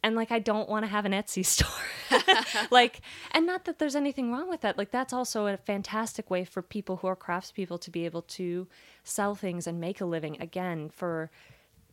and 0.02 0.14
like 0.14 0.30
I 0.30 0.38
don't 0.38 0.68
want 0.68 0.84
to 0.84 0.90
have 0.90 1.04
an 1.04 1.12
Etsy 1.12 1.44
store. 1.54 1.68
like 2.70 3.00
and 3.32 3.46
not 3.46 3.64
that 3.64 3.78
there's 3.78 3.96
anything 3.96 4.32
wrong 4.32 4.48
with 4.48 4.60
that. 4.62 4.78
Like 4.78 4.90
that's 4.90 5.12
also 5.12 5.46
a 5.46 5.56
fantastic 5.56 6.30
way 6.30 6.44
for 6.44 6.62
people 6.62 6.96
who 6.98 7.06
are 7.06 7.16
craftspeople 7.16 7.80
to 7.80 7.90
be 7.90 8.04
able 8.04 8.22
to 8.22 8.66
sell 9.04 9.34
things 9.34 9.66
and 9.66 9.80
make 9.80 10.00
a 10.00 10.04
living 10.06 10.40
again 10.40 10.88
for 10.88 11.30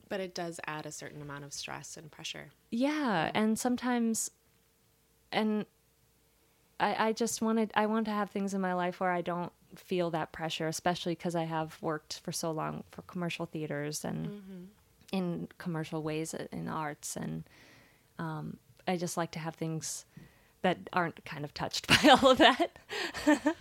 But 0.10 0.20
it 0.20 0.36
does 0.36 0.60
add 0.66 0.86
a 0.86 0.92
certain 0.92 1.22
amount 1.22 1.44
of 1.44 1.54
stress 1.54 1.98
and 1.98 2.12
pressure. 2.12 2.52
yeah, 2.70 3.32
and 3.34 3.58
sometimes 3.58 4.32
and 5.32 5.66
I 6.80 7.08
I 7.08 7.14
just 7.14 7.42
wanted 7.42 7.72
I 7.76 7.86
want 7.86 8.06
to 8.06 8.12
have 8.12 8.30
things 8.30 8.54
in 8.54 8.62
my 8.62 8.74
life 8.74 9.00
where 9.00 9.12
I 9.12 9.22
don't 9.22 9.52
feel 9.76 10.12
that 10.12 10.32
pressure, 10.32 10.68
especially 10.68 11.14
because 11.14 11.36
I 11.36 11.44
have 11.44 11.78
worked 11.82 12.20
for 12.24 12.32
so 12.32 12.52
long 12.52 12.84
for 12.92 13.02
commercial 13.04 13.46
theaters 13.46 14.06
and 14.06 14.28
mm-hmm. 14.28 14.64
in 15.12 15.48
commercial 15.58 16.02
ways 16.02 16.34
uh, 16.34 16.46
in 16.52 16.68
arts 16.68 17.16
and 17.16 17.44
um, 18.18 18.58
I 18.88 18.98
just 18.98 19.18
like 19.18 19.32
to 19.32 19.40
have 19.40 19.56
things 19.56 20.06
that 20.62 20.78
aren't 20.94 21.24
kind 21.26 21.44
of 21.44 21.54
touched 21.54 21.88
by 22.04 22.10
all 22.10 22.32
of 22.32 22.38
that. 22.38 22.78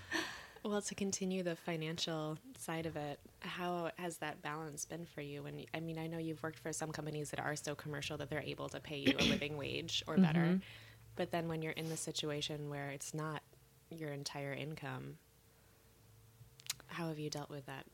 Well, 0.65 0.81
to 0.81 0.95
continue 0.95 1.43
the 1.43 1.57
financial 1.57 2.39
side 2.57 2.87
of 2.87 2.97
it, 2.97 3.21
how 3.41 3.91
has 3.99 4.17
that 4.19 4.41
balance 4.41 4.87
been 4.87 5.05
for 5.05 5.21
you? 5.21 5.43
When 5.43 5.67
I 5.75 5.81
mean, 5.81 5.99
I 5.99 6.07
know 6.07 6.17
you've 6.17 6.43
worked 6.43 6.59
for 6.59 6.73
some 6.73 6.91
companies 6.91 7.31
that 7.31 7.41
are 7.41 7.55
so 7.55 7.75
commercial 7.75 8.17
that 8.17 8.31
they're 8.31 8.41
able 8.41 8.71
to 8.71 8.81
pay 8.81 8.97
you 8.97 9.15
a 9.19 9.25
living 9.25 9.59
wage 9.59 10.03
or 10.07 10.17
better, 10.17 10.41
mm-hmm. 10.41 10.57
But 11.17 11.31
then 11.31 11.49
when 11.49 11.63
you're 11.63 11.73
in 11.73 11.89
the 11.89 11.97
situation 11.97 12.71
where 12.71 12.91
it's 12.91 13.15
not 13.15 13.43
your 13.91 14.11
entire 14.11 14.53
income, 14.53 15.19
how 16.89 17.09
have 17.09 17.19
you 17.19 17.31
dealt 17.31 17.51
with 17.51 17.67
that? 17.67 17.87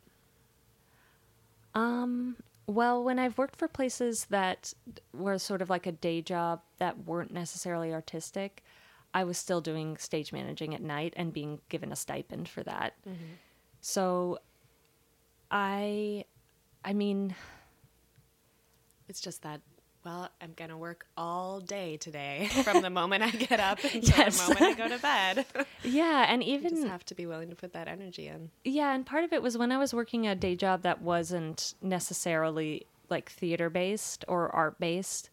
Um, 1.75 2.37
well, 2.67 3.03
when 3.03 3.19
I've 3.19 3.39
worked 3.39 3.57
for 3.57 3.69
places 3.69 4.27
that 4.31 4.73
were 5.13 5.39
sort 5.39 5.63
of 5.63 5.71
like 5.71 5.87
a 5.87 5.93
day 5.93 6.21
job 6.23 6.61
that 6.79 7.05
weren't 7.07 7.33
necessarily 7.33 7.93
artistic, 7.93 8.63
I 9.13 9.25
was 9.25 9.39
still 9.39 9.61
doing 9.61 9.97
stage 9.97 10.33
managing 10.33 10.75
at 10.75 10.83
night 10.83 11.15
and 11.17 11.33
being 11.33 11.61
given 11.69 11.93
a 11.93 11.97
stipend 11.97 12.49
for 12.49 12.63
that. 12.63 12.95
So 13.81 14.39
I 15.51 16.25
I 16.85 16.93
mean, 16.93 17.35
It's 19.09 19.21
just 19.21 19.43
that. 19.43 19.61
Well, 20.05 20.31
I'm 20.41 20.55
gonna 20.57 20.79
work 20.79 21.05
all 21.17 21.61
day 21.61 21.99
today, 21.99 22.49
from 22.65 22.81
the 22.81 22.89
moment 22.91 23.23
I 23.23 23.31
get 23.31 23.61
up 23.61 23.79
until 23.85 24.01
Yes. 24.01 24.37
the 24.47 24.55
moment 24.55 24.63
I 24.81 24.89
go 24.89 24.89
to 24.97 25.03
bed. 25.03 25.47
yeah, 25.85 26.25
and 26.29 26.43
you 26.43 26.59
just 26.61 26.75
even 26.77 26.89
have 26.89 27.05
to 27.07 27.15
be 27.15 27.27
willing 27.27 27.51
to 27.51 27.55
put 27.57 27.73
that 27.75 27.87
energy 27.87 28.27
in. 28.27 28.51
Yeah, 28.65 28.95
and 28.95 29.05
part 29.05 29.25
of 29.25 29.33
it 29.35 29.43
was 29.43 29.59
when 29.59 29.71
I 29.71 29.77
was 29.79 29.93
working 29.93 30.27
a 30.27 30.35
day 30.35 30.57
job 30.57 30.83
that 30.83 31.03
wasn't 31.03 31.75
necessarily 31.83 32.87
like 33.11 33.31
theater 33.31 33.69
based 33.69 34.25
or 34.27 34.49
art 34.55 34.79
based, 34.81 35.29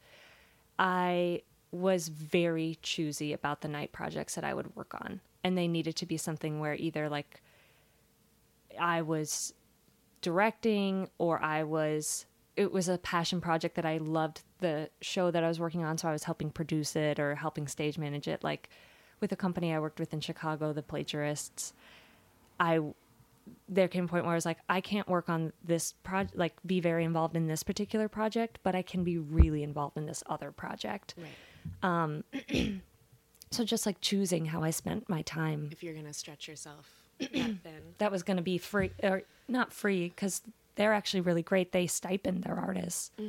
I 0.77 1.43
was 1.71 2.10
very 2.10 2.77
choosy 2.82 3.32
about 3.34 3.62
the 3.62 3.67
night 3.67 3.91
projects 3.91 4.36
that 4.36 4.43
I 4.43 4.53
would 4.53 4.75
work 4.75 4.93
on. 4.95 5.21
And 5.43 5.58
they 5.58 5.67
needed 5.67 5.95
to 5.97 6.06
be 6.06 6.17
something 6.17 6.60
where 6.60 6.75
either 6.75 7.08
like 7.10 7.41
I 8.80 9.01
was 9.01 9.53
directing 10.21 11.10
or 11.17 11.41
I 11.41 11.63
was 11.63 12.25
it 12.57 12.73
was 12.73 12.89
a 12.89 12.97
passion 12.97 13.39
project 13.39 13.75
that 13.75 13.85
I 13.85 13.97
loved 13.97 14.41
the 14.59 14.89
show 14.99 15.29
that 15.31 15.43
I 15.43 15.47
was 15.47 15.59
working 15.59 15.85
on 15.85 15.97
so 15.97 16.09
I 16.09 16.11
was 16.11 16.23
helping 16.23 16.49
produce 16.49 16.95
it 16.95 17.19
or 17.19 17.35
helping 17.35 17.67
stage 17.67 17.97
manage 17.97 18.27
it. 18.27 18.43
Like 18.43 18.69
with 19.21 19.31
a 19.31 19.35
company 19.35 19.73
I 19.73 19.79
worked 19.79 19.99
with 19.99 20.11
in 20.11 20.19
Chicago 20.19 20.73
the 20.73 20.81
plagiarists 20.81 21.73
I 22.59 22.79
there 23.69 23.87
came 23.87 24.05
a 24.05 24.07
point 24.07 24.25
where 24.25 24.33
I 24.33 24.35
was 24.35 24.45
like 24.45 24.57
I 24.67 24.81
can't 24.81 25.07
work 25.07 25.29
on 25.29 25.53
this 25.63 25.93
project 26.03 26.35
like 26.35 26.53
be 26.65 26.79
very 26.79 27.05
involved 27.05 27.37
in 27.37 27.47
this 27.47 27.63
particular 27.63 28.09
project 28.09 28.59
but 28.63 28.75
I 28.75 28.81
can 28.81 29.03
be 29.03 29.17
really 29.19 29.63
involved 29.63 29.95
in 29.95 30.07
this 30.07 30.23
other 30.25 30.51
project. 30.51 31.13
Right. 31.15 32.03
Um, 32.03 32.23
so 33.51 33.63
just 33.63 33.85
like 33.85 34.01
choosing 34.01 34.45
how 34.45 34.63
I 34.63 34.71
spent 34.71 35.07
my 35.07 35.21
time 35.21 35.69
If 35.71 35.83
you're 35.83 35.93
gonna 35.93 36.13
stretch 36.13 36.47
yourself 36.47 36.91
that 37.19 37.97
that 37.99 38.11
was 38.11 38.23
going 38.23 38.37
to 38.37 38.43
be 38.43 38.57
free 38.57 38.91
or 39.01 39.23
not 39.47 39.73
free 39.73 40.09
because 40.09 40.41
they're 40.77 40.93
actually 40.93 41.21
really 41.21 41.43
great. 41.43 41.73
They 41.73 41.87
stipend 41.87 42.43
their 42.43 42.57
artists. 42.57 43.11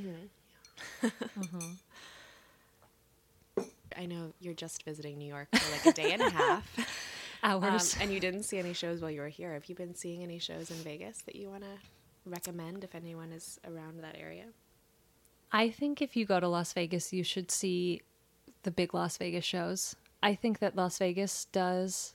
I 3.96 4.06
know 4.06 4.32
you're 4.40 4.54
just 4.54 4.84
visiting 4.84 5.18
New 5.18 5.26
York 5.26 5.48
for 5.52 5.72
like 5.72 5.86
a 5.86 5.92
day 6.00 6.12
and 6.12 6.22
a 6.22 6.30
half. 6.30 6.64
Um, 7.40 7.62
Hours. 7.62 7.96
and 8.00 8.12
you 8.12 8.18
didn't 8.18 8.42
see 8.42 8.58
any 8.58 8.72
shows 8.72 9.00
while 9.00 9.12
you 9.12 9.20
were 9.20 9.28
here. 9.28 9.52
Have 9.52 9.66
you 9.66 9.76
been 9.76 9.94
seeing 9.94 10.24
any 10.24 10.40
shows 10.40 10.72
in 10.72 10.76
Vegas 10.78 11.18
that 11.22 11.36
you 11.36 11.48
want 11.48 11.62
to 11.62 11.70
recommend 12.26 12.82
if 12.82 12.96
anyone 12.96 13.30
is 13.30 13.60
around 13.64 14.02
that 14.02 14.16
area? 14.18 14.46
I 15.52 15.70
think 15.70 16.02
if 16.02 16.16
you 16.16 16.26
go 16.26 16.40
to 16.40 16.48
Las 16.48 16.72
Vegas, 16.72 17.12
you 17.12 17.22
should 17.22 17.52
see 17.52 18.02
the 18.64 18.72
big 18.72 18.92
Las 18.92 19.16
Vegas 19.18 19.44
shows. 19.44 19.94
I 20.20 20.34
think 20.34 20.58
that 20.58 20.74
Las 20.74 20.98
Vegas 20.98 21.44
does 21.52 22.14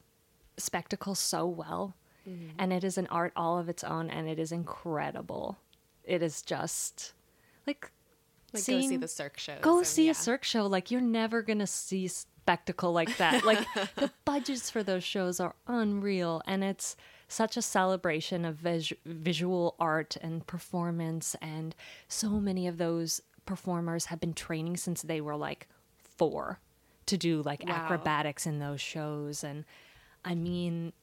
spectacle 0.58 1.16
so 1.16 1.48
well, 1.48 1.94
Mm-hmm. 2.28 2.56
and 2.58 2.72
it 2.72 2.84
is 2.84 2.98
an 2.98 3.08
art 3.08 3.34
all 3.36 3.58
of 3.60 3.68
its 3.70 3.84
own, 3.84 4.10
and 4.10 4.28
it 4.30 4.40
is 4.40 4.52
incredible. 4.52 5.58
It 6.06 6.22
is 6.24 6.42
just 6.42 7.14
like 7.68 7.92
Like 8.54 8.66
go 8.66 8.80
see 8.82 8.98
the 8.98 9.08
Cirque 9.08 9.38
shows. 9.38 9.60
go 9.62 9.78
and- 9.80 9.88
see 9.88 10.06
yeah. 10.06 10.12
a 10.12 10.16
Cirque 10.16 10.44
show. 10.44 10.66
Like 10.68 10.90
you're 10.92 11.02
never 11.02 11.42
gonna 11.42 11.68
see 11.68 12.08
spectacle 12.08 12.94
like 12.94 13.18
that. 13.18 13.44
Like 13.46 13.60
the 13.96 14.12
budgets 14.26 14.70
for 14.70 14.84
those 14.84 15.04
shows 15.04 15.40
are 15.40 15.56
unreal, 15.68 16.42
and 16.48 16.64
it's 16.64 16.96
such 17.28 17.58
a 17.58 17.62
celebration 17.62 18.46
of 18.46 18.56
vis- 18.56 18.94
visual 19.06 19.76
art 19.80 20.16
and 20.22 20.46
performance. 20.46 21.36
And 21.42 21.74
so 22.08 22.30
many 22.32 22.68
of 22.68 22.78
those 22.78 23.22
performers 23.46 24.06
have 24.06 24.20
been 24.20 24.34
training 24.34 24.78
since 24.78 25.02
they 25.02 25.20
were 25.20 25.36
like 25.36 25.68
four 25.98 26.60
to 27.08 27.18
do 27.18 27.42
like 27.42 27.64
Wow. 27.66 27.74
acrobatics 27.74 28.46
in 28.46 28.60
those 28.60 28.80
shows. 28.80 29.44
And 29.44 29.66
I 30.24 30.36
mean, 30.36 30.94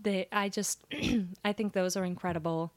they. 0.00 0.28
I 0.32 0.48
just 0.48 0.84
I 1.44 1.52
think 1.52 1.72
those 1.72 1.96
are 1.96 2.04
incredible. 2.04 2.72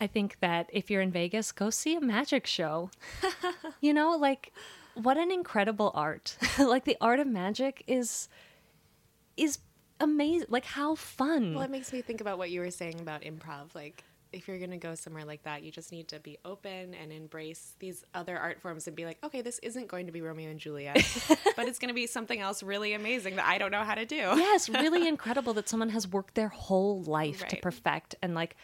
I 0.00 0.06
think 0.06 0.38
that 0.40 0.70
if 0.72 0.90
you're 0.90 1.02
in 1.02 1.10
Vegas, 1.10 1.50
go 1.50 1.70
see 1.70 1.96
a 1.96 2.00
magic 2.00 2.46
show. 2.46 2.90
you 3.80 3.92
know, 3.92 4.16
like 4.16 4.52
what 4.94 5.16
an 5.16 5.30
incredible 5.30 5.90
art. 5.94 6.36
like 6.58 6.84
the 6.84 6.96
art 7.00 7.20
of 7.20 7.26
magic 7.26 7.82
is 7.86 8.28
is 9.36 9.58
amazing. 10.00 10.48
Like 10.50 10.64
how 10.64 10.94
fun. 10.94 11.54
Well, 11.54 11.64
it 11.64 11.70
makes 11.70 11.92
me 11.92 12.02
think 12.02 12.20
about 12.20 12.38
what 12.38 12.50
you 12.50 12.60
were 12.60 12.70
saying 12.70 13.00
about 13.00 13.22
improv. 13.22 13.74
Like, 13.74 14.04
if 14.32 14.48
you're 14.48 14.58
going 14.58 14.70
to 14.70 14.76
go 14.76 14.94
somewhere 14.94 15.24
like 15.24 15.42
that, 15.44 15.62
you 15.62 15.70
just 15.70 15.92
need 15.92 16.08
to 16.08 16.20
be 16.20 16.38
open 16.44 16.94
and 16.94 17.12
embrace 17.12 17.74
these 17.78 18.04
other 18.14 18.38
art 18.38 18.60
forms 18.60 18.86
and 18.86 18.96
be 18.96 19.04
like, 19.04 19.18
okay, 19.24 19.42
this 19.42 19.58
isn't 19.60 19.88
going 19.88 20.06
to 20.06 20.12
be 20.12 20.20
Romeo 20.20 20.50
and 20.50 20.60
Juliet, 20.60 20.96
but 21.56 21.68
it's 21.68 21.78
going 21.78 21.88
to 21.88 21.94
be 21.94 22.06
something 22.06 22.40
else 22.40 22.62
really 22.62 22.92
amazing 22.92 23.36
that 23.36 23.46
I 23.46 23.58
don't 23.58 23.70
know 23.70 23.84
how 23.84 23.94
to 23.94 24.04
do. 24.04 24.16
yes, 24.16 24.68
really 24.68 25.08
incredible 25.18 25.54
that 25.54 25.68
someone 25.68 25.90
has 25.90 26.06
worked 26.06 26.34
their 26.34 26.48
whole 26.48 27.02
life 27.02 27.46
to 27.48 27.56
perfect 27.56 28.14
and 28.22 28.34
like 28.34 28.56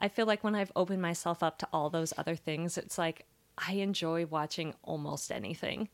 I 0.00 0.08
feel 0.08 0.26
like 0.26 0.44
when 0.44 0.54
I've 0.54 0.72
opened 0.76 1.02
myself 1.02 1.42
up 1.42 1.58
to 1.58 1.68
all 1.72 1.90
those 1.90 2.12
other 2.16 2.36
things, 2.36 2.78
it's 2.78 2.98
like 2.98 3.26
I 3.56 3.74
enjoy 3.74 4.26
watching 4.26 4.74
almost 4.84 5.32
anything. 5.32 5.88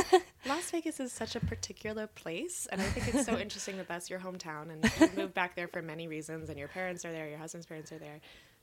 Las 0.46 0.70
Vegas 0.70 1.00
is 1.00 1.12
such 1.12 1.36
a 1.36 1.40
particular 1.40 2.06
place, 2.06 2.66
and 2.72 2.80
I 2.80 2.84
think 2.84 3.14
it's 3.14 3.26
so 3.26 3.36
interesting 3.38 3.76
that 3.76 3.88
that's 3.88 4.08
your 4.08 4.20
hometown, 4.20 4.70
and 4.72 4.90
you 5.00 5.10
moved 5.14 5.34
back 5.34 5.54
there 5.54 5.68
for 5.68 5.82
many 5.82 6.08
reasons, 6.08 6.48
and 6.48 6.58
your 6.58 6.68
parents 6.68 7.04
are 7.04 7.12
there, 7.12 7.28
your 7.28 7.36
husband's 7.36 7.66
parents 7.66 7.92
are 7.92 7.98
there. 7.98 8.20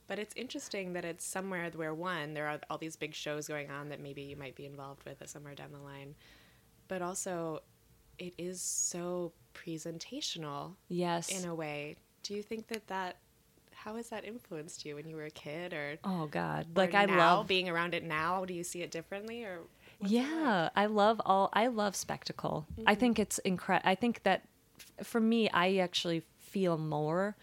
But 0.07 0.19
it's 0.19 0.33
interesting 0.35 0.93
that 0.93 1.03
it's 1.03 1.25
somewhere 1.25 1.69
where 1.75 1.93
one, 1.93 2.33
there 2.33 2.47
are 2.47 2.59
all 2.69 2.77
these 2.77 2.95
big 2.95 3.13
shows 3.13 3.47
going 3.47 3.69
on 3.69 3.89
that 3.89 3.99
maybe 3.99 4.21
you 4.21 4.37
might 4.37 4.55
be 4.55 4.65
involved 4.65 5.03
with 5.03 5.21
somewhere 5.29 5.53
down 5.53 5.71
the 5.73 5.79
line, 5.79 6.15
but 6.87 7.01
also 7.01 7.61
it 8.17 8.33
is 8.37 8.61
so 8.61 9.33
presentational 9.53 10.75
Yes. 10.87 11.29
in 11.29 11.47
a 11.47 11.53
way. 11.53 11.97
Do 12.23 12.33
you 12.33 12.41
think 12.41 12.67
that 12.67 12.87
that 12.87 13.17
how 13.73 13.95
has 13.95 14.09
that 14.09 14.25
influenced 14.25 14.85
you 14.85 14.95
when 14.95 15.07
you 15.07 15.15
were 15.15 15.25
a 15.25 15.31
kid, 15.31 15.71
or 15.73 15.97
oh 16.03 16.27
god. 16.27 16.65
Like 16.75 16.95
I 16.95 17.05
now, 17.05 17.37
love 17.37 17.47
being 17.47 17.69
around 17.69 17.93
it 17.93 18.03
now? 18.03 18.43
Do 18.43 18.53
you 18.53 18.63
see 18.63 18.81
it 18.81 18.91
differently, 18.91 19.43
or 19.43 19.59
what's 19.99 20.11
it 20.11 20.19
like? 20.19 20.27
yeah 20.29 20.69
i 20.75 20.85
love 20.85 21.19
all 21.25 21.49
i 21.53 21.67
love 21.67 21.95
spectacle 21.95 22.67
i 22.85 22.95
mm. 22.95 22.99
think 22.99 23.19
it's 23.19 23.39
incredible 23.39 23.89
i 23.89 23.95
think 23.95 24.21
that 24.23 24.43
f- 24.99 25.07
for 25.07 25.19
me 25.19 25.49
i 25.49 25.77
actually 25.77 26.21
feel 26.37 26.77
more 26.77 27.35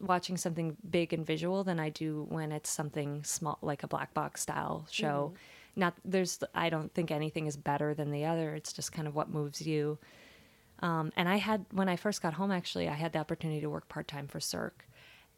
watching 0.00 0.36
something 0.36 0.76
big 0.88 1.12
and 1.12 1.24
visual 1.26 1.64
than 1.64 1.78
i 1.80 1.88
do 1.88 2.26
when 2.28 2.52
it's 2.52 2.70
something 2.70 3.22
small 3.24 3.58
like 3.62 3.82
a 3.82 3.88
black 3.88 4.12
box 4.14 4.40
style 4.42 4.86
show. 4.90 5.32
Not 5.76 5.94
there's 6.04 6.40
i 6.54 6.70
don't 6.70 6.92
think 6.92 7.10
anything 7.10 7.46
is 7.46 7.56
better 7.56 7.94
than 7.94 8.10
the 8.10 8.24
other. 8.24 8.54
It's 8.54 8.72
just 8.72 8.92
kind 8.92 9.06
of 9.06 9.14
what 9.14 9.30
moves 9.30 9.60
you. 9.66 9.98
Um, 10.80 11.12
and 11.16 11.28
i 11.28 11.36
had 11.36 11.66
when 11.72 11.88
i 11.88 11.96
first 11.96 12.22
got 12.22 12.34
home 12.34 12.50
actually 12.50 12.88
i 12.88 12.94
had 12.94 13.12
the 13.12 13.18
opportunity 13.18 13.60
to 13.60 13.70
work 13.70 13.88
part-time 13.88 14.26
for 14.26 14.40
cirque. 14.40 14.86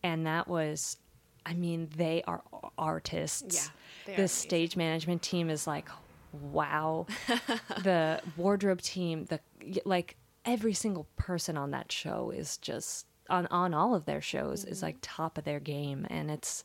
And 0.03 0.27
that 0.27 0.49
was 0.49 0.97
i 1.45 1.55
mean 1.55 1.89
they 1.97 2.23
are 2.27 2.43
artists. 2.79 3.71
Yeah, 4.07 4.17
the 4.17 4.29
stage 4.29 4.77
management 4.77 5.23
team 5.23 5.51
is 5.51 5.67
like 5.67 5.89
wow. 6.33 7.07
The 7.83 8.23
wardrobe 8.37 8.81
team 8.81 9.27
the 9.27 9.41
like 9.85 10.17
every 10.45 10.73
single 10.73 11.07
person 11.17 11.57
on 11.57 11.71
that 11.73 11.93
show 11.93 12.31
is 12.31 12.57
just 12.57 13.07
on 13.31 13.47
on 13.47 13.75
all 13.75 13.95
of 13.95 14.05
their 14.05 14.21
shows 14.21 14.65
is 14.65 14.83
like 14.83 14.97
top 15.01 15.39
of 15.39 15.45
their 15.45 15.61
game 15.61 16.07
and 16.11 16.31
it's 16.31 16.65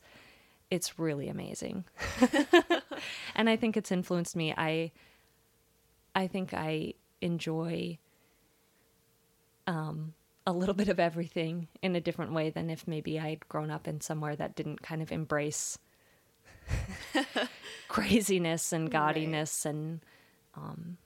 it's 0.70 0.98
really 0.98 1.28
amazing. 1.28 1.84
And 3.34 3.48
i 3.50 3.56
think 3.56 3.76
it's 3.76 3.92
influenced 3.92 4.34
me. 4.36 4.54
I 4.56 4.90
i 6.14 6.26
think 6.26 6.54
i 6.54 6.94
enjoy 7.20 7.98
um 9.66 10.14
a 10.46 10.52
little 10.52 10.74
bit 10.74 10.88
of 10.88 10.98
everything 10.98 11.68
in 11.82 11.94
a 11.96 12.00
different 12.00 12.32
way 12.32 12.50
than 12.50 12.70
if 12.70 12.86
maybe 12.86 13.18
i'd 13.18 13.46
grown 13.48 13.70
up 13.70 13.88
in 13.88 14.00
somewhere 14.00 14.36
that 14.36 14.54
didn't 14.54 14.80
kind 14.80 15.02
of 15.02 15.10
embrace 15.12 15.78
craziness 17.88 18.72
and 18.72 18.90
gaudiness 18.90 19.66
and 19.66 20.00
um, 20.56 20.96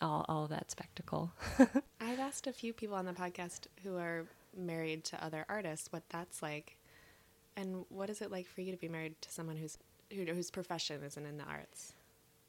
all, 0.00 0.24
all 0.28 0.46
that 0.48 0.70
spectacle. 0.70 1.32
I've 2.00 2.18
asked 2.18 2.46
a 2.46 2.52
few 2.52 2.72
people 2.72 2.96
on 2.96 3.06
the 3.06 3.12
podcast 3.12 3.66
who 3.82 3.96
are 3.96 4.26
married 4.56 5.04
to 5.04 5.24
other 5.24 5.44
artists 5.48 5.92
what 5.92 6.02
that's 6.08 6.42
like, 6.42 6.76
and 7.56 7.84
what 7.88 8.10
is 8.10 8.20
it 8.22 8.30
like 8.30 8.46
for 8.46 8.60
you 8.60 8.72
to 8.72 8.78
be 8.78 8.88
married 8.88 9.20
to 9.22 9.30
someone 9.30 9.56
who's 9.56 9.78
who, 10.12 10.24
whose 10.24 10.50
profession 10.50 11.02
isn't 11.02 11.26
in 11.26 11.38
the 11.38 11.44
arts? 11.44 11.94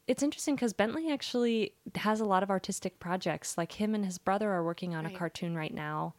it's 0.05 0.21
interesting 0.21 0.55
because 0.55 0.73
Bentley 0.73 1.09
actually 1.11 1.73
has 1.95 2.19
a 2.19 2.25
lot 2.25 2.43
of 2.43 2.49
artistic 2.49 2.99
projects. 2.99 3.57
Like 3.57 3.71
him 3.71 3.95
and 3.95 4.03
his 4.03 4.17
brother 4.17 4.51
are 4.51 4.63
working 4.63 4.93
on 4.93 5.05
Right. 5.05 5.15
a 5.15 5.17
cartoon 5.17 5.55
right 5.55 5.73
now 5.73 6.13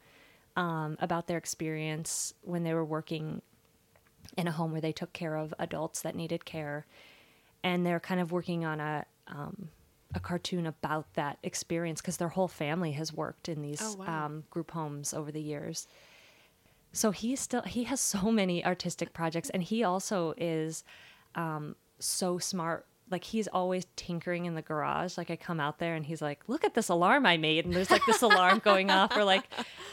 um, 0.55 0.97
about 0.99 1.27
their 1.27 1.37
experience 1.37 2.33
when 2.41 2.63
they 2.63 2.73
were 2.73 2.85
working 2.85 3.41
in 4.37 4.47
a 4.47 4.51
home 4.51 4.71
where 4.71 4.81
they 4.81 4.91
took 4.91 5.13
care 5.13 5.35
of 5.35 5.53
adults 5.59 6.01
that 6.01 6.15
needed 6.15 6.45
care, 6.45 6.87
and 7.63 7.85
they're 7.85 7.99
kind 7.99 8.19
of 8.19 8.31
working 8.31 8.65
on 8.65 8.79
a 8.79 9.05
um, 9.27 9.69
a 10.15 10.19
cartoon 10.19 10.65
about 10.65 11.13
that 11.15 11.37
experience 11.43 12.01
because 12.01 12.17
their 12.17 12.29
whole 12.29 12.47
family 12.47 12.93
has 12.93 13.11
worked 13.13 13.49
in 13.49 13.61
these 13.61 13.81
Oh, 13.81 13.95
wow. 13.99 14.25
um, 14.25 14.43
group 14.49 14.71
homes 14.71 15.13
over 15.13 15.31
the 15.31 15.41
years. 15.41 15.87
So 16.93 17.11
he 17.11 17.35
still 17.35 17.61
he 17.63 17.83
has 17.85 17.99
so 17.99 18.31
many 18.41 18.65
artistic 18.65 19.13
projects, 19.13 19.49
and 19.49 19.61
he 19.61 19.83
also 19.83 20.33
is 20.37 20.83
um, 21.35 21.75
so 21.99 22.37
smart. 22.37 22.85
Like 23.11 23.23
he's 23.23 23.47
always 23.47 23.85
tinkering 23.95 24.45
in 24.45 24.55
the 24.55 24.63
garage. 24.63 25.15
Like 25.17 25.29
I 25.29 25.35
come 25.35 25.59
out 25.59 25.77
there 25.77 25.93
and 25.93 26.03
he's 26.05 26.21
like, 26.23 26.39
"Look 26.47 26.63
at 26.63 26.73
this 26.73 26.89
alarm 26.89 27.25
I 27.25 27.37
made," 27.37 27.65
and 27.65 27.73
there's 27.73 27.91
like 27.91 28.05
this 28.07 28.21
alarm 28.23 28.59
going 28.63 28.89
off, 28.89 29.15
or 29.15 29.23
like, 29.23 29.43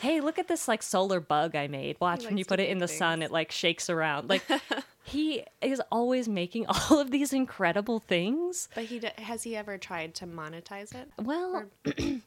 "Hey, 0.00 0.20
look 0.20 0.38
at 0.38 0.48
this 0.48 0.66
like 0.68 0.82
solar 0.82 1.20
bug 1.20 1.54
I 1.54 1.66
made. 1.66 1.96
Watch 2.00 2.24
when 2.24 2.38
you 2.38 2.44
put 2.46 2.58
it 2.60 2.70
in 2.70 2.78
the 2.78 2.88
sun, 2.88 3.20
it 3.22 3.30
like 3.30 3.52
shakes 3.52 3.90
around." 3.90 4.30
Like 4.30 4.44
he 5.04 5.44
is 5.60 5.80
always 5.90 6.28
making 6.28 6.66
all 6.68 6.98
of 7.00 7.10
these 7.10 7.32
incredible 7.32 8.00
things. 8.00 8.68
But 8.74 8.84
he 8.84 8.98
d- 8.98 9.08
has 9.18 9.42
he 9.42 9.56
ever 9.56 9.78
tried 9.78 10.14
to 10.16 10.26
monetize 10.26 10.94
it? 10.94 11.08
Well, 11.18 11.64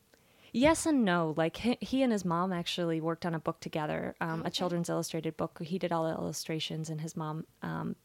yes 0.52 0.86
and 0.86 1.04
no. 1.06 1.34
Like 1.38 1.58
he, 1.58 1.78
he 1.82 2.04
and 2.04 2.12
his 2.12 2.26
mom 2.26 2.52
actually 2.54 3.02
worked 3.02 3.26
on 3.26 3.34
a 3.34 3.40
book 3.40 3.60
together, 3.60 4.16
um, 4.22 4.44
a 4.46 4.50
children's 4.50 4.90
illustrated 4.90 5.38
book. 5.38 5.60
He 5.62 5.78
did 5.80 5.92
all 5.92 6.04
the 6.06 6.12
illustrations, 6.18 6.90
and 6.90 7.02
his 7.02 7.16
mom 7.16 7.46
um, 7.62 7.96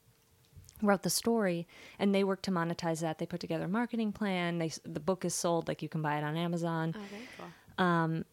wrote 0.83 1.03
the 1.03 1.11
story 1.11 1.67
and 1.99 2.15
they 2.15 2.25
worked 2.25 2.45
to 2.45 2.51
monetize 2.51 3.01
that 3.01 3.19
they 3.19 3.27
put 3.27 3.39
together 3.39 3.65
a 3.65 3.69
marketing 3.69 4.13
plan 4.13 4.57
they 4.57 4.71
the 4.83 4.99
book 4.99 5.27
is 5.27 5.35
sold 5.35 5.69
like 5.69 5.83
you 5.83 5.91
can 5.91 6.01
buy 6.01 6.17
it 6.17 6.25
on 6.25 6.39
amazon 6.39 6.95
Oh, 6.97 7.01
very 7.11 7.23
cool. 7.37 8.25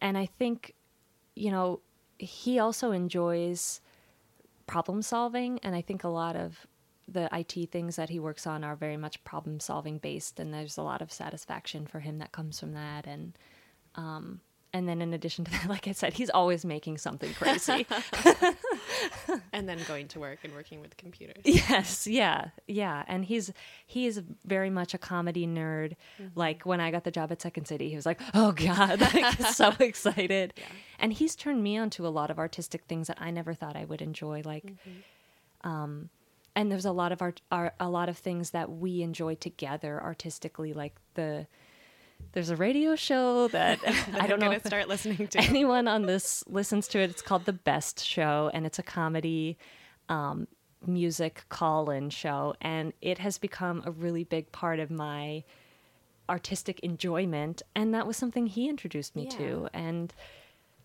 and 0.00 0.16
I 0.16 0.24
think, 0.24 0.72
you 1.36 1.50
know, 1.50 1.80
he 2.16 2.58
also 2.58 2.92
enjoys 2.92 3.82
problem 4.70 5.02
solving, 5.02 5.58
and 5.64 5.74
I 5.74 5.82
think 5.82 6.04
a 6.04 6.08
lot 6.08 6.36
of 6.36 6.66
the 7.08 7.28
IT 7.32 7.72
things 7.72 7.96
that 7.96 8.08
he 8.08 8.20
works 8.20 8.46
on 8.46 8.62
are 8.62 8.76
very 8.76 8.96
much 8.96 9.22
problem 9.24 9.58
solving 9.58 9.98
based, 9.98 10.38
and 10.38 10.54
there's 10.54 10.76
a 10.76 10.82
lot 10.82 11.02
of 11.02 11.12
satisfaction 11.12 11.86
for 11.86 11.98
him 11.98 12.18
that 12.18 12.30
comes 12.30 12.60
from 12.60 12.72
that, 12.74 13.04
and 13.06 13.36
um, 13.96 14.40
and 14.72 14.88
then 14.88 15.02
in 15.02 15.12
addition 15.12 15.44
to 15.44 15.50
that, 15.50 15.66
like 15.68 15.88
I 15.88 15.92
said, 15.92 16.14
he's 16.14 16.30
always 16.30 16.64
making 16.64 16.98
something 16.98 17.32
crazy. 17.34 17.86
And 19.52 19.68
then 19.68 19.78
going 19.86 20.08
to 20.08 20.20
work 20.20 20.40
and 20.44 20.52
working 20.54 20.80
with 20.80 20.96
computers. 20.96 21.42
yes, 21.44 22.06
yeah, 22.06 22.48
yeah, 22.66 23.04
and 23.08 23.24
he's 23.24 23.52
he 23.86 24.06
is 24.06 24.22
very 24.44 24.70
much 24.70 24.94
a 24.94 24.98
comedy 24.98 25.46
nerd. 25.46 25.96
Like 26.34 26.64
when 26.64 26.80
I 26.80 26.90
got 26.90 27.04
the 27.04 27.10
job 27.10 27.30
at 27.32 27.42
Second 27.42 27.66
City, 27.66 27.88
he 27.90 27.96
was 27.96 28.06
like, 28.06 28.20
"Oh 28.34 28.52
God!" 28.52 29.00
like 29.00 29.34
so 29.52 29.72
excited. 29.78 30.54
And 30.98 31.12
he's 31.12 31.34
turned 31.34 31.62
me 31.62 31.76
on 31.78 31.90
to 31.90 32.06
a 32.06 32.08
lot 32.08 32.30
of 32.30 32.38
artistic 32.38 32.84
things 32.84 33.08
that 33.08 33.18
I 33.20 33.30
never 33.30 33.54
thought 33.54 33.76
I 33.76 33.84
would 33.84 34.02
enjoy. 34.02 34.42
Like, 34.44 34.72
um, 35.62 36.08
and 36.54 36.70
there's 36.70 36.84
a 36.86 36.92
lot 36.92 37.12
of 37.12 37.20
art, 37.22 37.40
art, 37.50 37.74
a 37.80 37.88
lot 37.88 38.08
of 38.08 38.18
things 38.18 38.50
that 38.50 38.70
we 38.70 39.02
enjoy 39.02 39.34
together 39.34 40.02
artistically. 40.02 40.72
Like 40.72 40.94
the 41.14 41.46
there's 42.32 42.50
a 42.50 42.56
radio 42.56 42.96
show 42.96 43.48
that 43.48 43.78
I 44.20 44.26
don't 44.26 44.40
know 44.40 44.50
if 44.52 44.64
start 44.64 44.88
listening 44.88 45.28
to. 45.28 45.38
anyone 45.40 45.88
on 45.88 46.02
this 46.06 46.44
listens 46.46 46.88
to 46.88 46.98
it. 47.00 47.10
It's 47.10 47.22
called 47.22 47.44
The 47.46 47.52
Best 47.52 48.04
Show, 48.04 48.50
and 48.54 48.66
it's 48.66 48.78
a 48.78 48.82
comedy 48.82 49.58
um, 50.08 50.46
music 50.86 51.44
call-in 51.48 52.10
show, 52.10 52.54
and 52.60 52.92
it 53.00 53.18
has 53.18 53.38
become 53.38 53.82
a 53.84 53.90
really 53.90 54.24
big 54.24 54.50
part 54.52 54.78
of 54.80 54.90
my 54.90 55.44
artistic 56.28 56.80
enjoyment. 56.80 57.62
And 57.74 57.92
that 57.94 58.06
was 58.06 58.16
something 58.16 58.46
he 58.46 58.68
introduced 58.68 59.16
me 59.16 59.26
to, 59.26 59.68
and 59.72 60.12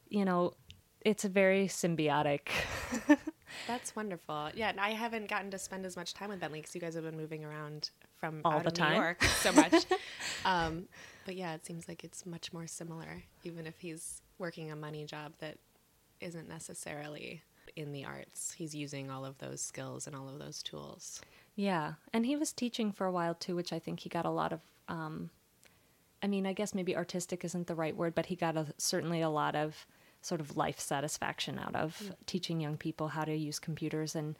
you 0.10 0.26
know, 0.26 0.54
it's 1.02 1.24
a 1.26 1.30
very 1.30 1.67
symbiotic. 1.67 2.50
That's 3.67 3.95
wonderful. 3.95 4.50
Yeah, 4.56 4.69
and 4.69 4.80
I 4.80 4.89
haven't 4.89 5.30
gotten 5.30 5.52
to 5.52 5.60
spend 5.60 5.86
as 5.86 5.95
much 5.95 6.13
time 6.13 6.30
with 6.30 6.39
Bentley 6.39 6.60
because 6.60 6.74
you 6.76 6.82
guys 6.82 6.95
have 6.95 7.04
been 7.04 7.15
moving 7.17 7.45
around 7.45 7.91
from 8.19 8.41
All 8.43 8.54
out 8.54 8.63
the 8.63 8.67
of 8.69 8.74
time. 8.74 8.93
New 8.93 9.02
York 9.02 9.24
so 9.24 9.52
much. 9.54 9.86
um, 10.45 10.86
but 11.25 11.35
yeah, 11.35 11.53
it 11.53 11.65
seems 11.65 11.88
like 11.88 12.03
it's 12.03 12.25
much 12.25 12.53
more 12.53 12.67
similar, 12.67 13.23
even 13.43 13.67
if 13.67 13.79
he's 13.79 14.21
working 14.38 14.71
a 14.71 14.75
money 14.75 15.05
job 15.05 15.33
that 15.39 15.57
isn't 16.21 16.47
necessarily 16.47 17.41
in 17.75 17.91
the 17.91 18.05
arts. 18.05 18.53
He's 18.53 18.73
using 18.73 19.11
all 19.11 19.25
of 19.25 19.38
those 19.39 19.61
skills 19.61 20.07
and 20.07 20.15
all 20.15 20.29
of 20.29 20.39
those 20.39 20.63
tools. 20.63 21.21
Yeah, 21.55 21.93
and 22.13 22.25
he 22.25 22.35
was 22.35 22.53
teaching 22.53 22.91
for 22.91 23.07
a 23.07 23.11
while 23.11 23.33
too, 23.33 23.55
which 23.55 23.73
I 23.73 23.79
think 23.79 23.99
he 23.99 24.09
got 24.09 24.25
a 24.25 24.29
lot 24.29 24.53
of. 24.53 24.61
Um, 24.88 25.29
I 26.23 26.27
mean, 26.27 26.45
I 26.45 26.53
guess 26.53 26.73
maybe 26.73 26.95
artistic 26.95 27.43
isn't 27.43 27.67
the 27.67 27.75
right 27.75 27.95
word, 27.95 28.15
but 28.15 28.27
he 28.27 28.35
got 28.35 28.55
a, 28.55 28.67
certainly 28.77 29.21
a 29.21 29.29
lot 29.29 29.55
of 29.55 29.85
sort 30.21 30.41
of 30.41 30.57
life 30.57 30.79
satisfaction 30.79 31.59
out 31.59 31.75
of 31.75 32.11
teaching 32.25 32.59
young 32.59 32.77
people 32.77 33.09
how 33.09 33.23
to 33.23 33.35
use 33.35 33.59
computers 33.59 34.15
and 34.15 34.35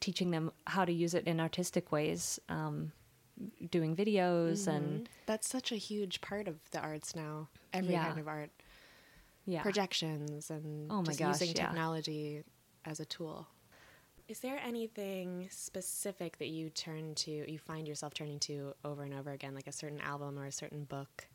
teaching 0.00 0.32
them 0.32 0.50
how 0.66 0.84
to 0.84 0.92
use 0.92 1.14
it 1.14 1.26
in 1.26 1.38
artistic 1.40 1.92
ways, 1.92 2.40
um, 2.48 2.90
doing 3.70 3.96
videos 3.96 4.68
and 4.68 4.86
mm-hmm. 4.86 5.12
That's 5.26 5.48
such 5.48 5.72
a 5.72 5.76
huge 5.76 6.20
part 6.20 6.48
of 6.48 6.56
the 6.70 6.80
arts 6.80 7.16
now. 7.16 7.48
Every 7.72 7.92
Yeah. 7.92 8.06
kind 8.06 8.20
of 8.20 8.28
art, 8.28 8.50
yeah, 9.46 9.62
projections, 9.62 10.50
and 10.50 10.90
Oh 10.90 10.98
my 10.98 11.04
just 11.04 11.18
gosh, 11.18 11.40
using 11.40 11.56
yeah. 11.56 11.66
technology 11.66 12.44
as 12.84 13.00
a 13.00 13.04
tool. 13.04 13.48
Is 14.26 14.40
there 14.40 14.58
anything 14.58 15.48
specific 15.50 16.38
that 16.38 16.48
you 16.48 16.70
turn 16.70 17.14
to, 17.16 17.50
you 17.50 17.58
find 17.58 17.86
yourself 17.86 18.14
turning 18.14 18.38
to 18.40 18.74
over 18.84 19.02
and 19.02 19.12
over 19.12 19.32
again, 19.32 19.54
like 19.54 19.66
a 19.66 19.72
certain 19.72 20.00
album 20.00 20.38
or 20.38 20.46
a 20.46 20.52
certain 20.52 20.84
book, 20.84 21.28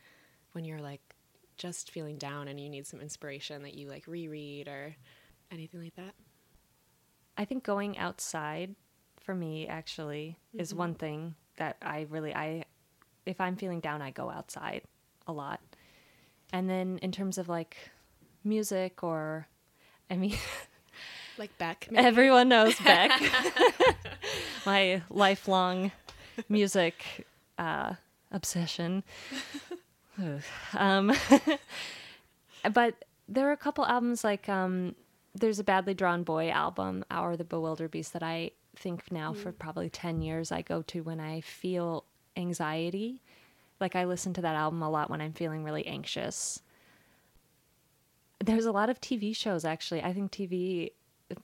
when 0.54 0.66
you're 0.66 0.82
like 0.82 1.02
just 1.58 1.92
feeling 1.92 2.18
down 2.18 2.48
and 2.48 2.60
you 2.60 2.70
need 2.70 2.88
some 2.88 3.02
inspiration 3.02 3.62
that 3.64 3.76
you 3.76 3.88
like 3.88 4.08
reread 4.08 4.68
or 4.68 4.96
anything 5.52 5.84
like 5.84 5.96
that? 5.96 6.16
I 7.38 7.46
think 7.46 7.64
going 7.64 7.98
outside 7.98 8.76
for 9.22 9.36
me 9.36 9.68
actually 9.68 10.40
is 10.54 10.70
mm-hmm. 10.70 10.80
one 10.80 10.94
thing 10.96 11.36
that 11.60 11.78
I 11.82 12.08
really 12.10 12.34
I 12.34 12.66
if 13.26 13.40
I'm 13.40 13.56
feeling 13.56 13.80
down 13.80 14.02
I 14.02 14.12
go 14.12 14.30
outside 14.30 14.82
a 15.28 15.32
lot. 15.32 15.62
And 16.52 16.70
then 16.70 16.98
in 17.02 17.12
terms 17.12 17.38
of 17.38 17.48
like 17.48 17.78
music 18.44 19.04
or 19.04 19.48
I 20.10 20.18
mean 20.18 20.36
Like 21.38 21.58
Beck, 21.58 21.88
maybe? 21.90 22.06
everyone 22.06 22.50
knows 22.50 22.76
Beck. 22.84 23.12
My 24.66 25.02
lifelong 25.10 25.94
music 26.50 27.26
uh, 27.58 27.94
obsession. 28.30 29.04
Um, 30.74 31.14
but 32.74 33.06
there 33.30 33.48
are 33.48 33.54
a 33.54 33.58
couple 33.58 33.86
albums 33.86 34.26
like 34.26 34.50
um, 34.50 34.96
there's 35.34 35.60
a 35.60 35.64
Badly 35.64 35.94
Drawn 35.94 36.24
Boy 36.24 36.50
album, 36.50 37.06
Hour 37.10 37.32
of 37.32 37.38
the 37.38 37.46
Bewilderbeast, 37.46 38.12
that 38.12 38.24
I 38.24 38.52
think 38.80 39.12
now 39.12 39.34
for 39.34 39.52
mm. 39.52 39.60
probably 39.60 39.90
10 39.90 40.22
years 40.22 40.52
I 40.52 40.62
go 40.62 40.82
to 40.84 41.04
when 41.04 41.20
I 41.20 41.42
feel 41.42 42.06
anxiety. 42.38 43.22
Like 43.80 43.96
I 43.96 44.06
listen 44.06 44.34
to 44.34 44.42
that 44.42 44.56
album 44.56 44.82
a 44.82 44.90
lot 44.90 45.10
when 45.10 45.22
I'm 45.22 45.34
feeling 45.34 45.64
really 45.64 45.86
anxious. 45.86 46.62
There's 48.44 48.66
a 48.66 48.72
lot 48.72 48.90
of 48.90 49.02
TV 49.02 49.36
shows 49.36 49.66
actually. 49.66 50.02
I 50.02 50.14
think 50.14 50.32
TV 50.32 50.92
uh, 51.30 51.36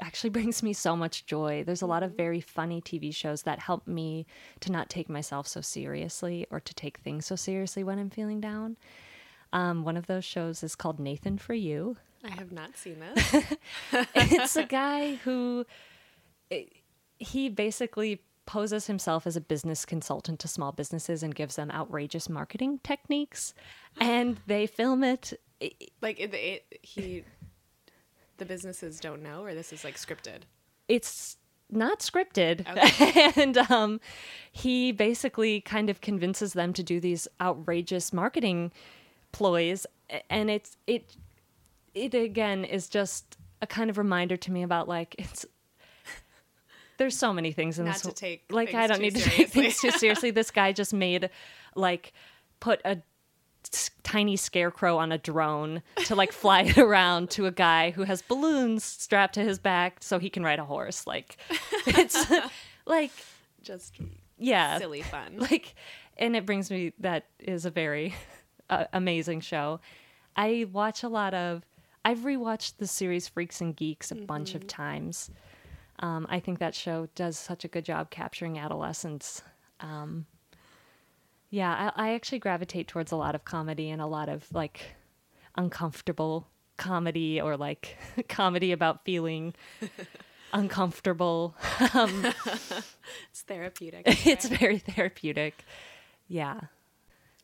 actually 0.00 0.30
brings 0.38 0.62
me 0.62 0.72
so 0.72 0.96
much 0.96 1.26
joy. 1.26 1.62
There's 1.64 1.82
a 1.82 1.86
lot 1.86 2.02
of 2.02 2.10
mm-hmm. 2.10 2.16
very 2.16 2.40
funny 2.40 2.80
TV 2.80 3.14
shows 3.14 3.42
that 3.42 3.58
help 3.58 3.86
me 3.86 4.26
to 4.60 4.72
not 4.72 4.88
take 4.88 5.08
myself 5.08 5.46
so 5.46 5.60
seriously 5.60 6.46
or 6.50 6.60
to 6.60 6.74
take 6.74 6.98
things 6.98 7.26
so 7.26 7.36
seriously 7.36 7.84
when 7.84 7.98
I'm 7.98 8.10
feeling 8.10 8.40
down. 8.40 8.76
Um, 9.52 9.84
one 9.84 9.96
of 9.96 10.06
those 10.06 10.24
shows 10.24 10.62
is 10.62 10.74
called 10.74 11.00
Nathan 11.00 11.36
for 11.36 11.54
You. 11.54 11.96
I 12.24 12.30
have 12.30 12.52
not 12.52 12.76
seen 12.76 12.98
this. 13.14 13.54
it's 14.14 14.56
a 14.56 14.64
guy 14.64 15.14
who 15.16 15.64
he 17.18 17.48
basically 17.48 18.22
poses 18.46 18.86
himself 18.86 19.26
as 19.26 19.36
a 19.36 19.40
business 19.40 19.84
consultant 19.84 20.40
to 20.40 20.48
small 20.48 20.72
businesses 20.72 21.22
and 21.22 21.34
gives 21.34 21.56
them 21.56 21.70
outrageous 21.70 22.28
marketing 22.28 22.80
techniques. 22.82 23.54
And 24.00 24.38
they 24.46 24.66
film 24.66 25.04
it. 25.04 25.38
Like 26.00 26.18
it, 26.18 26.34
it, 26.34 26.78
he, 26.82 27.24
the 28.38 28.44
businesses 28.44 28.98
don't 28.98 29.22
know, 29.22 29.44
or 29.44 29.54
this 29.54 29.72
is 29.72 29.84
like 29.84 29.96
scripted. 29.96 30.42
it's 30.88 31.36
not 31.70 32.00
scripted. 32.00 32.66
And 33.36 33.56
um, 33.70 34.00
he 34.50 34.92
basically 34.92 35.60
kind 35.60 35.88
of 35.88 36.00
convinces 36.00 36.52
them 36.54 36.72
to 36.72 36.82
do 36.82 36.98
these 36.98 37.28
outrageous 37.40 38.12
marketing 38.12 38.72
ploys. 39.32 39.86
And 40.28 40.50
it's 40.50 40.76
it 40.86 41.16
it 41.94 42.14
again 42.14 42.64
is 42.64 42.88
just 42.88 43.36
a 43.62 43.66
kind 43.66 43.90
of 43.90 43.98
reminder 43.98 44.36
to 44.36 44.50
me 44.50 44.62
about 44.62 44.88
like 44.88 45.14
it's 45.18 45.46
there's 47.00 47.16
so 47.16 47.32
many 47.32 47.50
things 47.50 47.78
in 47.78 47.86
Not 47.86 47.94
this 47.94 48.02
to 48.02 48.12
take 48.12 48.44
like 48.50 48.74
i 48.74 48.86
don't 48.86 49.00
need 49.00 49.14
to 49.14 49.20
seriously. 49.20 49.44
take 49.44 49.52
things 49.52 49.80
too 49.80 49.90
seriously. 49.98 50.30
this 50.30 50.50
guy 50.50 50.70
just 50.72 50.92
made 50.92 51.30
like 51.74 52.12
put 52.60 52.80
a 52.84 52.98
tiny 54.02 54.36
scarecrow 54.36 54.98
on 54.98 55.12
a 55.12 55.18
drone 55.18 55.82
to 56.04 56.14
like 56.14 56.32
fly 56.32 56.62
it 56.62 56.78
around 56.78 57.30
to 57.30 57.46
a 57.46 57.50
guy 57.50 57.90
who 57.90 58.04
has 58.04 58.22
balloons 58.22 58.84
strapped 58.84 59.34
to 59.34 59.42
his 59.42 59.58
back 59.58 59.98
so 60.00 60.18
he 60.18 60.30
can 60.30 60.42
ride 60.42 60.58
a 60.58 60.64
horse. 60.64 61.06
Like 61.06 61.36
it's 61.86 62.30
like 62.86 63.12
Just 63.62 63.96
yeah. 64.38 64.78
silly 64.78 65.02
fun. 65.02 65.36
like 65.50 65.74
and 66.16 66.36
it 66.36 66.46
brings 66.46 66.70
me 66.70 66.92
that 67.00 67.26
is 67.38 67.64
a 67.64 67.70
very 67.70 68.14
uh, 68.68 68.84
amazing 68.92 69.40
show. 69.40 69.80
I 70.36 70.66
watch 70.72 71.02
a 71.02 71.08
lot 71.08 71.34
of 71.34 71.62
i've 72.02 72.20
rewatched 72.20 72.78
the 72.78 72.86
series 72.86 73.28
freaks 73.28 73.60
and 73.60 73.76
geeks 73.76 74.10
a 74.10 74.14
bunch 74.14 74.54
of 74.54 74.66
times 74.66 75.30
um, 76.00 76.26
i 76.28 76.40
think 76.40 76.58
that 76.58 76.74
show 76.74 77.08
does 77.14 77.38
such 77.38 77.64
a 77.64 77.68
good 77.68 77.84
job 77.84 78.10
capturing 78.10 78.58
adolescence 78.58 79.42
um, 79.80 80.26
yeah 81.50 81.92
I, 81.96 82.08
I 82.08 82.14
actually 82.14 82.38
gravitate 82.38 82.88
towards 82.88 83.12
a 83.12 83.16
lot 83.16 83.34
of 83.34 83.44
comedy 83.44 83.90
and 83.90 84.02
a 84.02 84.06
lot 84.06 84.28
of 84.28 84.52
like 84.52 84.96
uncomfortable 85.56 86.46
comedy 86.76 87.40
or 87.40 87.56
like 87.56 87.96
comedy 88.28 88.72
about 88.72 89.04
feeling 89.04 89.54
uncomfortable. 90.52 91.54
It's 93.30 93.42
therapeutic. 93.42 94.02
it's 94.26 94.48
very 94.48 94.78
therapeutic. 94.78 95.54
Yeah 96.28 96.60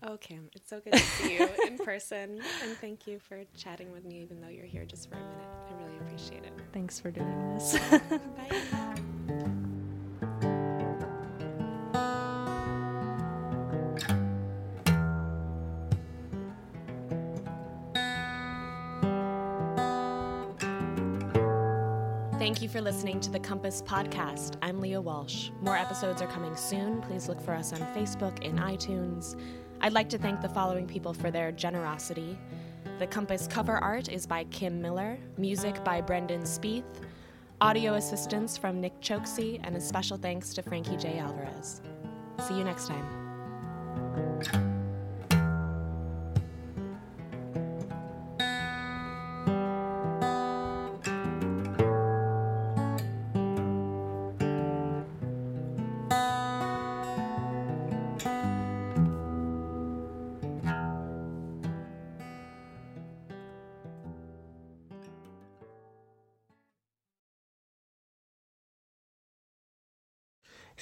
Oh, 0.03 0.19
Kim, 0.19 0.51
it's 0.55 0.69
so 0.69 0.81
good 0.81 0.93
to 0.93 0.99
see 0.99 1.39
you 1.39 1.49
in 1.67 1.79
person. 1.79 2.41
And 2.63 2.77
thank 2.81 3.07
you 3.07 3.19
for 3.19 3.43
chatting 3.57 3.91
with 3.93 4.05
me, 4.05 4.21
even 4.21 4.41
though 4.41 4.49
you're 4.49 4.67
here 4.67 4.85
just 4.85 5.09
for 5.09 5.17
a 5.17 5.19
minute. 5.19 5.49
I 5.69 5.83
really 5.83 5.97
appreciate 5.99 6.45
it. 6.45 6.53
Thanks 6.73 7.01
for 7.01 7.11
doing 7.11 7.55
this. 7.55 7.79
Bye. 8.11 8.97
Thank 22.39 22.63
you 22.63 22.69
for 22.69 22.81
listening 22.81 23.19
to 23.21 23.31
the 23.31 23.41
Compass 23.41 23.83
Podcast. 23.83 24.55
I'm 24.63 24.81
Leah 24.81 25.01
Walsh. 25.01 25.51
More 25.63 25.77
episodes 25.77 26.23
are 26.23 26.29
coming 26.29 26.55
soon. 26.55 27.01
Please 27.03 27.29
look 27.29 27.41
for 27.41 27.53
us 27.55 27.73
on 27.73 27.81
Facebook 27.95 28.47
and 28.47 28.59
iTunes. 28.61 29.37
I'd 29.87 29.93
like 29.93 30.09
to 30.09 30.19
thank 30.19 30.41
the 30.41 30.49
following 30.49 30.85
people 30.85 31.15
for 31.15 31.31
their 31.31 31.53
generosity. 31.53 32.37
The 32.99 33.07
Compass 33.07 33.47
cover 33.47 33.77
art 33.77 34.09
is 34.09 34.27
by 34.27 34.43
Kim 34.51 34.83
Miller, 34.83 35.17
music 35.39 35.85
by 35.85 36.01
Brendan 36.01 36.43
Spieth, 36.43 36.83
audio 37.61 37.95
assistance 37.95 38.59
from 38.59 38.81
Nick 38.81 39.01
Choksi, 39.01 39.61
and 39.63 39.77
a 39.77 39.81
special 39.81 40.17
thanks 40.17 40.53
to 40.55 40.63
Frankie 40.63 40.97
J. 40.97 41.21
Alvarez. 41.21 41.83
See 42.49 42.59
you 42.59 42.65
next 42.65 42.89
time. 42.89 44.76